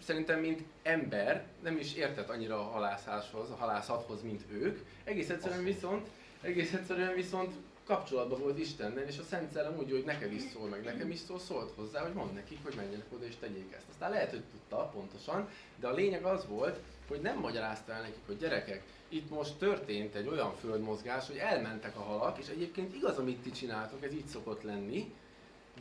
[0.04, 4.80] szerintem, mint ember, nem is értett annyira a halászáshoz, a halászathoz, mint ők.
[5.04, 6.08] Egész egyszerűen viszont,
[6.42, 7.54] egész egyszerűen viszont
[7.92, 11.20] kapcsolatban volt Istennel, és a Szent Szellem úgy, hogy neked is szól, meg nekem is
[11.20, 13.86] szól, szólt hozzá, hogy mond nekik, hogy menjenek oda és tegyék ezt.
[13.90, 15.50] Aztán lehet, hogy tudta pontosan,
[15.80, 20.16] de a lényeg az volt, hogy nem magyarázta el nekik, hogy gyerekek, itt most történt
[20.16, 24.28] egy olyan földmozgás, hogy elmentek a halak, és egyébként igaz, amit ti csináltok, ez így
[24.28, 25.14] szokott lenni,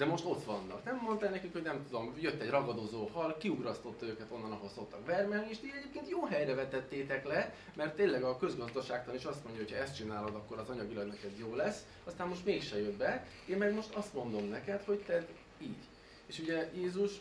[0.01, 0.85] de most ott vannak.
[0.85, 5.07] Nem mondta nekik, hogy nem tudom, jött egy ragadozó hal, kiugrasztotta őket onnan, ahol szoktak
[5.07, 9.63] vermelni, és ti egyébként jó helyre vetettétek le, mert tényleg a közgazdaságtan is azt mondja,
[9.63, 13.27] hogy ha ezt csinálod, akkor az anyagilag neked jó lesz, aztán most mégse jött be,
[13.47, 15.27] én meg most azt mondom neked, hogy te
[15.59, 15.85] így.
[16.27, 17.13] És ugye Jézus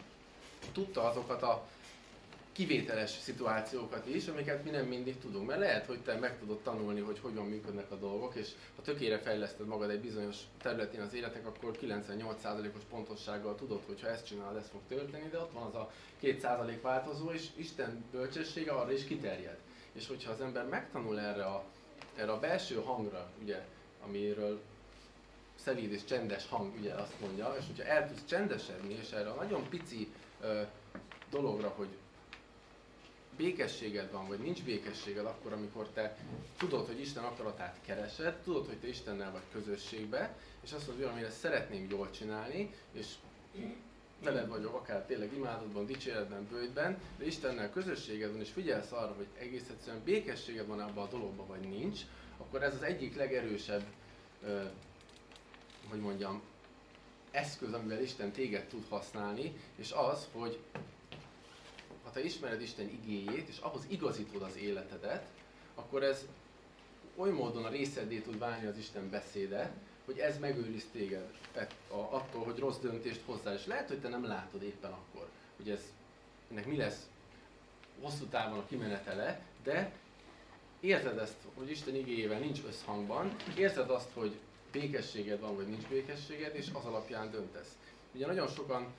[0.71, 1.67] tudta azokat a
[2.59, 5.47] kivételes szituációkat is, amiket mi nem mindig tudunk.
[5.47, 9.19] Mert lehet, hogy te meg tudod tanulni, hogy hogyan működnek a dolgok, és ha tökére
[9.19, 14.57] fejleszted magad egy bizonyos területén az életek, akkor 98%-os pontossággal tudod, hogy ha ezt csinálod,
[14.57, 15.91] ez fog történni, de ott van az a
[16.21, 19.57] 2% változó, és Isten bölcsessége arra is kiterjed.
[19.91, 21.63] És hogyha az ember megtanul erre a,
[22.15, 23.65] erre a belső hangra, ugye,
[24.05, 24.61] amiről
[25.55, 29.35] szelíd és csendes hang, ugye azt mondja, és hogyha el tudsz csendesedni, és erre a
[29.35, 30.61] nagyon pici ö,
[31.29, 31.87] dologra, hogy
[33.39, 36.17] békességed van, vagy nincs békességed akkor, amikor te
[36.57, 41.23] tudod, hogy Isten akaratát keresed, tudod, hogy te Istennel vagy közösségbe, és azt mondod, hogy
[41.23, 43.07] ezt szeretném jól csinálni, és
[44.23, 49.27] veled vagyok akár tényleg imádodban, dicséretben, bőjtben, de Istennel közösséged van, és figyelsz arra, hogy
[49.39, 51.99] egész egyszerűen békességed van abban a dologban, vagy nincs,
[52.37, 53.83] akkor ez az egyik legerősebb,
[55.89, 56.41] hogy mondjam,
[57.31, 60.59] eszköz, amivel Isten téged tud használni, és az, hogy
[62.03, 65.27] ha te ismered Isten igéjét, és ahhoz igazítod az életedet,
[65.75, 66.25] akkor ez
[67.15, 69.73] oly módon a részedé tud válni az Isten beszéde,
[70.05, 71.31] hogy ez megőriz téged
[71.89, 73.53] attól, hogy rossz döntést hozzá.
[73.53, 75.81] És lehet, hogy te nem látod éppen akkor, hogy ez,
[76.51, 77.07] ennek mi lesz
[78.01, 79.91] hosszú távon a kimenetele, de
[80.79, 84.39] érted ezt, hogy Isten igéjével nincs összhangban, érzed azt, hogy
[84.71, 87.77] békességed van, vagy nincs békességed, és az alapján döntesz.
[88.13, 88.93] Ugye nagyon sokan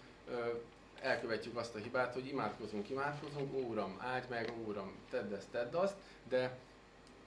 [1.02, 5.48] elkövetjük azt a hibát, hogy imádkozunk, imádkozunk, Ó, Uram, áldj meg, Ó, Uram, tedd ezt,
[5.50, 5.94] tedd azt,
[6.28, 6.58] de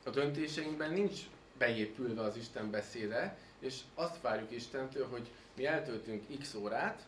[0.04, 1.20] a döntéseinkben nincs
[1.58, 7.02] beépülve az Isten beszéde, és azt várjuk Istentől, hogy mi eltöltünk x órát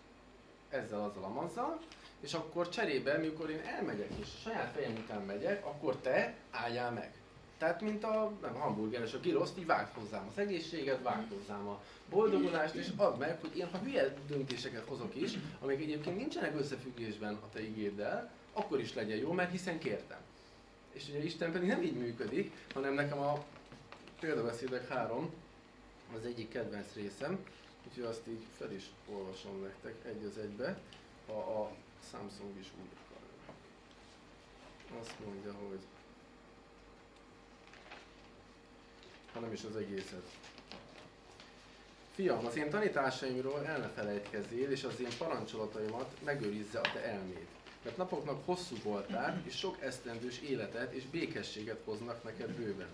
[0.70, 1.80] ezzel, azzal, amazzal,
[2.20, 6.92] és akkor cserébe, mikor én elmegyek és a saját fejem után megyek, akkor te álljál
[6.92, 7.14] meg.
[7.58, 11.68] Tehát, mint a, nem, a hamburgeres, a giroszt, így vágd hozzám az egészséget, vágd hozzám
[11.68, 16.60] a boldogulást, és add meg, hogy én ha hülye döntéseket hozok is, amik egyébként nincsenek
[16.60, 20.18] összefüggésben a te igéddel, akkor is legyen jó, mert hiszen kértem.
[20.92, 23.44] És ugye Isten pedig nem így működik, hanem nekem a
[24.20, 25.34] példabeszédek három,
[26.16, 27.40] az egyik kedvenc részem,
[27.88, 30.78] úgyhogy azt így fel is olvasom nektek egy az egybe,
[31.28, 31.72] ha a
[32.12, 32.90] Samsung is úgy
[35.00, 35.80] Azt mondja, hogy
[39.36, 40.24] hanem is az egészet.
[42.14, 47.48] Fiam, az én tanításaimról el ne felejtkezzél, és az én parancsolataimat megőrizze a te elméd.
[47.84, 52.90] Mert napoknak hosszú voltál, és sok esztendős életet és békességet hoznak neked bőven.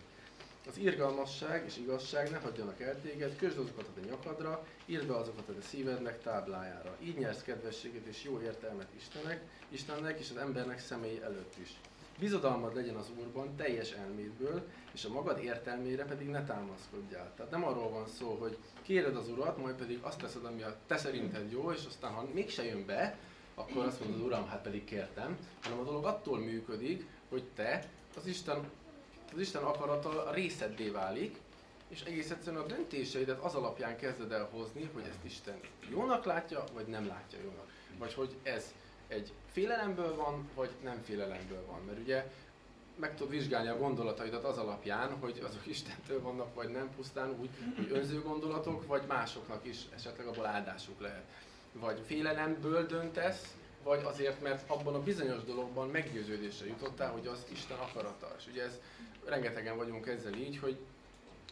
[0.67, 5.15] Az irgalmasság és igazság ne hagyjanak el téged, közd azokat a te nyakadra, írd be
[5.15, 6.97] azokat a te szívednek táblájára.
[7.01, 11.69] Így nyersz kedvességet és jó értelmet Istennek, Istennek és az embernek személy előtt is.
[12.19, 17.31] Bizodalmad legyen az Úrban teljes elmédből, és a magad értelmére pedig ne támaszkodjál.
[17.35, 20.75] Tehát nem arról van szó, hogy kéred az Urat, majd pedig azt teszed, ami a
[20.87, 23.17] te szerinted jó, és aztán ha mégse jön be,
[23.55, 28.25] akkor azt mondod, Uram, hát pedig kértem, hanem a dolog attól működik, hogy te az
[28.25, 28.69] Isten,
[29.33, 31.37] az Isten akarata a részeddé válik,
[31.87, 36.63] és egész egyszerűen a döntéseidet az alapján kezded el hozni, hogy ezt Isten jónak látja,
[36.73, 37.69] vagy nem látja jónak.
[37.97, 38.73] Vagy hogy ez
[39.11, 41.79] egy félelemből van, vagy nem félelemből van.
[41.85, 42.31] Mert ugye
[42.95, 47.49] meg tudod vizsgálni a gondolataidat az alapján, hogy azok Istentől vannak, vagy nem pusztán úgy,
[47.75, 51.23] hogy önző gondolatok, vagy másoknak is esetleg abból áldásuk lehet.
[51.71, 57.77] Vagy félelemből döntesz, vagy azért, mert abban a bizonyos dologban meggyőződésre jutottál, hogy az Isten
[57.77, 58.35] akarata.
[58.37, 58.79] És ugye ez,
[59.25, 60.77] rengetegen vagyunk ezzel így, hogy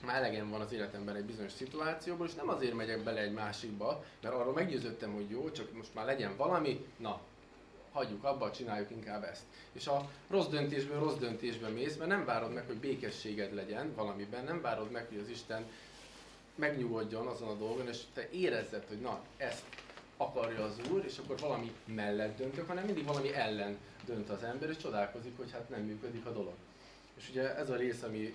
[0.06, 4.04] már elegem van az életemben egy bizonyos szituációból, és nem azért megyek bele egy másikba,
[4.22, 7.22] mert arról meggyőződtem, hogy jó, csak most már legyen valami, na,
[8.00, 9.44] hagyjuk abba, csináljuk inkább ezt.
[9.72, 14.44] És a rossz döntésből rossz döntésbe mész, mert nem várod meg, hogy békességed legyen valamiben,
[14.44, 15.66] nem várod meg, hogy az Isten
[16.56, 19.64] megnyugodjon azon a dolgon, és te érezzed, hogy na, ezt
[20.18, 24.70] akarja az Úr, és akkor valami mellett döntök, hanem mindig valami ellen dönt az ember,
[24.70, 26.54] és csodálkozik, hogy hát nem működik a dolog.
[27.18, 28.34] És ugye ez a rész, ami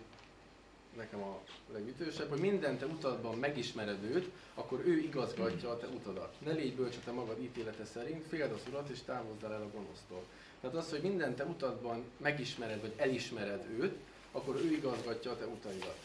[0.97, 1.41] nekem a
[1.73, 6.35] legütősebb, hogy minden te utadban megismered őt, akkor ő igazgatja a te utadat.
[6.45, 9.71] Ne légy bölcs a te magad ítélete szerint, féld az urat és távozzál el a
[9.71, 10.25] gonosztól.
[10.61, 13.95] Tehát az, hogy minden te utadban megismered, vagy elismered őt,
[14.33, 15.99] akkor ő igazgatja a te utaidat.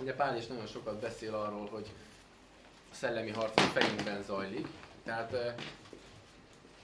[0.00, 1.86] Ugye Pál is nagyon sokat beszél arról, hogy
[2.90, 4.66] a szellemi harc a fejünkben zajlik.
[5.04, 5.62] Tehát uh,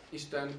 [0.09, 0.59] Isten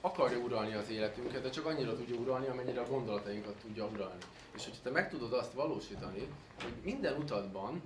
[0.00, 4.22] akarja uralni az életünket, de csak annyira tudja uralni, amennyire a gondolatainkat tudja uralni.
[4.54, 6.28] És hogyha te meg tudod azt valósítani,
[6.62, 7.82] hogy minden utadban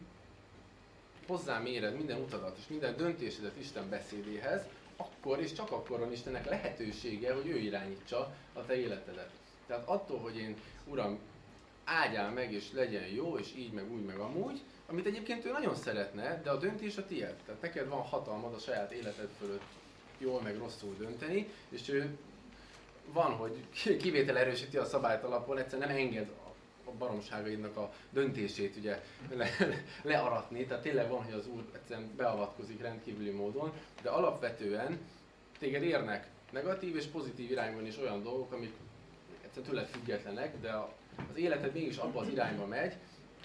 [1.26, 4.62] hozzám éred minden utadat és minden döntésedet Isten beszédéhez,
[4.96, 9.30] akkor és csak akkor van Istennek lehetősége, hogy ő irányítsa a te életedet.
[9.66, 10.56] Tehát attól, hogy én,
[10.86, 11.18] Uram,
[11.84, 15.74] ágyál meg és legyen jó, és így meg úgy meg amúgy, amit egyébként ő nagyon
[15.74, 17.34] szeretne, de a döntés a tiéd.
[17.46, 19.64] Tehát neked van hatalmad a saját életed fölött
[20.22, 22.16] jól meg rosszul dönteni, és ő
[23.12, 23.68] van, hogy
[23.98, 26.30] kivétel erősíti a szabályt alapon, egyszerűen nem enged
[26.84, 29.48] a baromságaidnak a döntését ugye le,
[30.02, 34.98] learatni, tehát tényleg van, hogy az Úr egyszerűen beavatkozik rendkívüli módon, de alapvetően
[35.58, 38.72] téged érnek negatív és pozitív irányban is olyan dolgok, amik
[39.44, 40.72] egyszerűen tőled függetlenek, de
[41.30, 42.94] az életed mégis abba az irányba megy,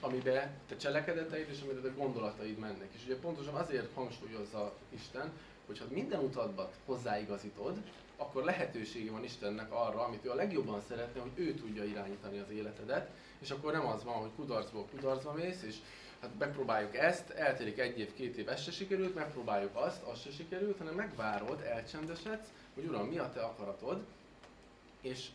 [0.02, 2.88] amiben te cselekedeteid és amiben a gondolataid mennek.
[2.92, 5.32] És ugye pontosan azért hangsúlyozza Isten,
[5.68, 7.78] hogy ha minden utadbat hozzáigazítod,
[8.18, 12.50] akkor lehetősége van Istennek arra, amit ő a legjobban szeretne, hogy ő tudja irányítani az
[12.50, 13.10] életedet,
[13.40, 15.76] és akkor nem az van, hogy kudarcból kudarcba mész, és
[16.22, 20.32] hát megpróbáljuk ezt, eltelik egy év, két év, ez se sikerült, megpróbáljuk azt, az se
[20.32, 24.06] sikerült, hanem megvárod, elcsendesedsz, hogy Uram, mi a te akaratod,
[25.02, 25.28] és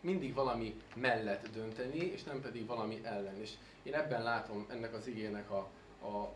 [0.00, 3.40] mindig valami mellett dönteni, és nem pedig valami ellen.
[3.40, 3.50] És
[3.82, 5.68] én ebben látom ennek az igének a,
[6.06, 6.34] a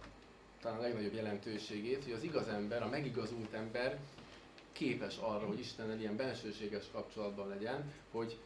[0.61, 3.98] talán a legnagyobb jelentőségét, hogy az igaz ember, a megigazult ember
[4.72, 8.38] képes arra, hogy Istennel ilyen bensőséges kapcsolatban legyen, hogy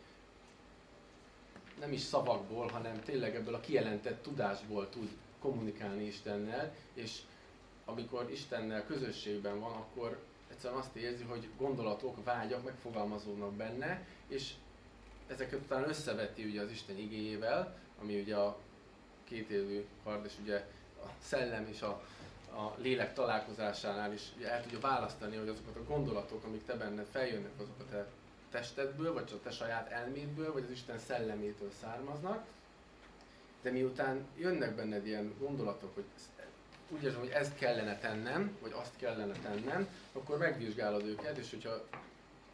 [1.81, 5.09] nem is szavakból, hanem tényleg ebből a kijelentett tudásból tud
[5.41, 7.19] kommunikálni Istennel, és
[7.85, 10.19] amikor Istennel közösségben van, akkor
[10.51, 14.53] egyszerűen azt érzi, hogy gondolatok, vágyak megfogalmazódnak benne, és
[15.27, 18.59] ezeket utána összeveti ugye az Isten igéjével, ami ugye a
[19.25, 20.67] két élő kard, és ugye
[21.23, 22.03] szellem és a,
[22.55, 27.53] a lélek találkozásánál is el tudja választani, hogy azokat a gondolatok, amik te benned feljönnek,
[27.57, 28.07] azok a te
[28.51, 32.45] testedből, vagy a te saját elmédből, vagy az Isten szellemétől származnak.
[33.63, 36.05] De miután jönnek benned ilyen gondolatok, hogy
[36.89, 41.85] úgy érzem, hogy ezt kellene tennem, vagy azt kellene tennem, akkor megvizsgálod őket, és hogyha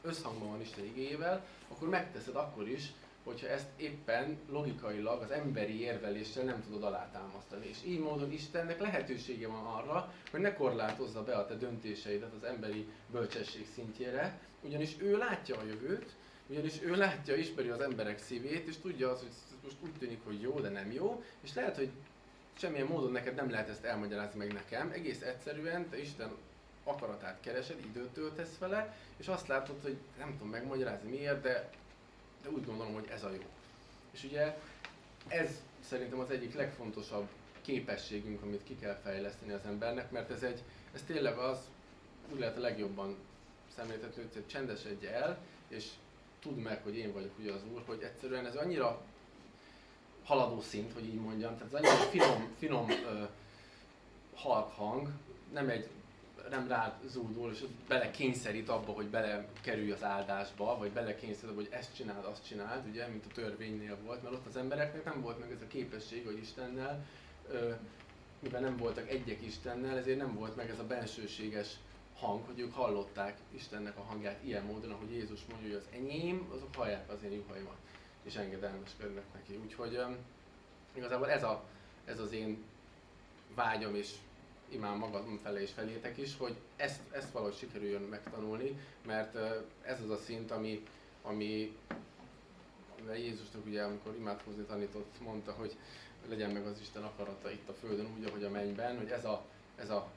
[0.02, 2.92] összhangban van Isten igéjével, akkor megteszed akkor is,
[3.26, 7.68] hogyha ezt éppen logikailag az emberi érveléssel nem tudod alátámasztani.
[7.68, 12.44] És így módon Istennek lehetősége van arra, hogy ne korlátozza be a te döntéseidet az
[12.44, 16.10] emberi bölcsesség szintjére, ugyanis ő látja a jövőt,
[16.46, 20.40] ugyanis ő látja, ismeri az emberek szívét, és tudja azt, hogy most úgy tűnik, hogy
[20.40, 21.90] jó, de nem jó, és lehet, hogy
[22.58, 26.30] semmilyen módon neked nem lehet ezt elmagyarázni meg nekem, egész egyszerűen te Isten
[26.84, 31.70] akaratát keresed, időt töltesz vele, és azt látod, hogy nem tudom megmagyarázni miért, de
[32.46, 33.42] de úgy gondolom, hogy ez a jó.
[34.10, 34.58] És ugye
[35.28, 35.50] ez
[35.88, 37.28] szerintem az egyik legfontosabb
[37.60, 40.62] képességünk, amit ki kell fejleszteni az embernek, mert ez, egy,
[40.94, 41.58] ez tényleg az,
[42.32, 43.16] úgy lehet a legjobban
[43.76, 45.38] szemléltetni, hogy csendesedj el,
[45.68, 45.88] és
[46.40, 49.02] tudd meg, hogy én vagyok ugye az Úr, hogy egyszerűen ez annyira
[50.24, 53.24] haladó szint, hogy így mondjam, tehát ez annyira finom, finom ö,
[54.34, 55.08] halk hang,
[55.52, 55.88] nem egy
[56.50, 61.50] nem rád zúdul, és bele kényszerít abba, hogy bele kerülj az áldásba, vagy bele kényszerít
[61.50, 65.04] abba, hogy ezt csináld, azt csináld, ugye, mint a törvénynél volt, mert ott az embereknek
[65.04, 67.06] nem volt meg ez a képesség, hogy Istennel,
[68.38, 71.68] mivel nem voltak egyek Istennel, ezért nem volt meg ez a bensőséges
[72.18, 76.48] hang, hogy ők hallották Istennek a hangját ilyen módon, ahogy Jézus mondja, hogy az enyém,
[76.54, 77.76] azok hallják az én juhaimat,
[78.22, 79.56] és engedelmeskednek neki.
[79.64, 80.04] Úgyhogy ö,
[80.92, 81.64] igazából ez, a,
[82.04, 82.64] ez az én
[83.54, 84.12] vágyam és
[84.68, 89.36] imám magam felé és felétek is, hogy ezt, ezt valahogy sikerüljön megtanulni, mert
[89.82, 90.86] ez az a szint, ami,
[91.22, 91.76] ami
[93.14, 95.76] Jézusnak ugye, amikor imádkozni tanított, mondta, hogy
[96.28, 99.44] legyen meg az Isten akarata itt a Földön, úgy, ahogy a mennyben, hogy ez, a,
[99.76, 100.08] ez, a,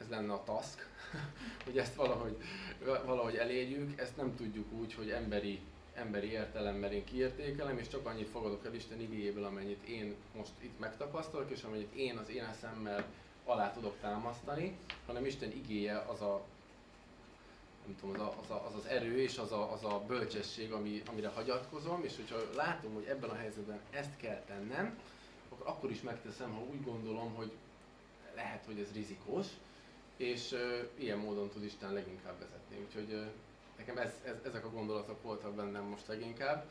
[0.00, 0.88] ez lenne a task,
[1.64, 2.36] hogy ezt valahogy,
[2.84, 5.60] valahogy elérjük, ezt nem tudjuk úgy, hogy emberi,
[5.94, 10.78] emberi értelemmel én kiértékelem, és csak annyit fogadok el Isten igényéből, amennyit én most itt
[10.78, 13.06] megtapasztalok, és amennyit én az én eszemmel
[13.44, 14.76] alá tudok támasztani,
[15.06, 16.42] hanem Isten igéje az a,
[17.86, 20.72] nem tudom, az, a, az, a, az, az erő és az a, az a bölcsesség,
[20.72, 24.98] ami, amire hagyatkozom, és hogyha látom, hogy ebben a helyzetben ezt kell tennem,
[25.48, 27.52] akkor, akkor is megteszem, ha úgy gondolom, hogy
[28.34, 29.46] lehet, hogy ez rizikós,
[30.16, 30.60] és uh,
[30.98, 32.76] ilyen módon tud Isten leginkább vezetni.
[32.86, 33.26] Úgyhogy uh,
[33.76, 36.66] nekem ez, ez, ezek a gondolatok voltak bennem most leginkább,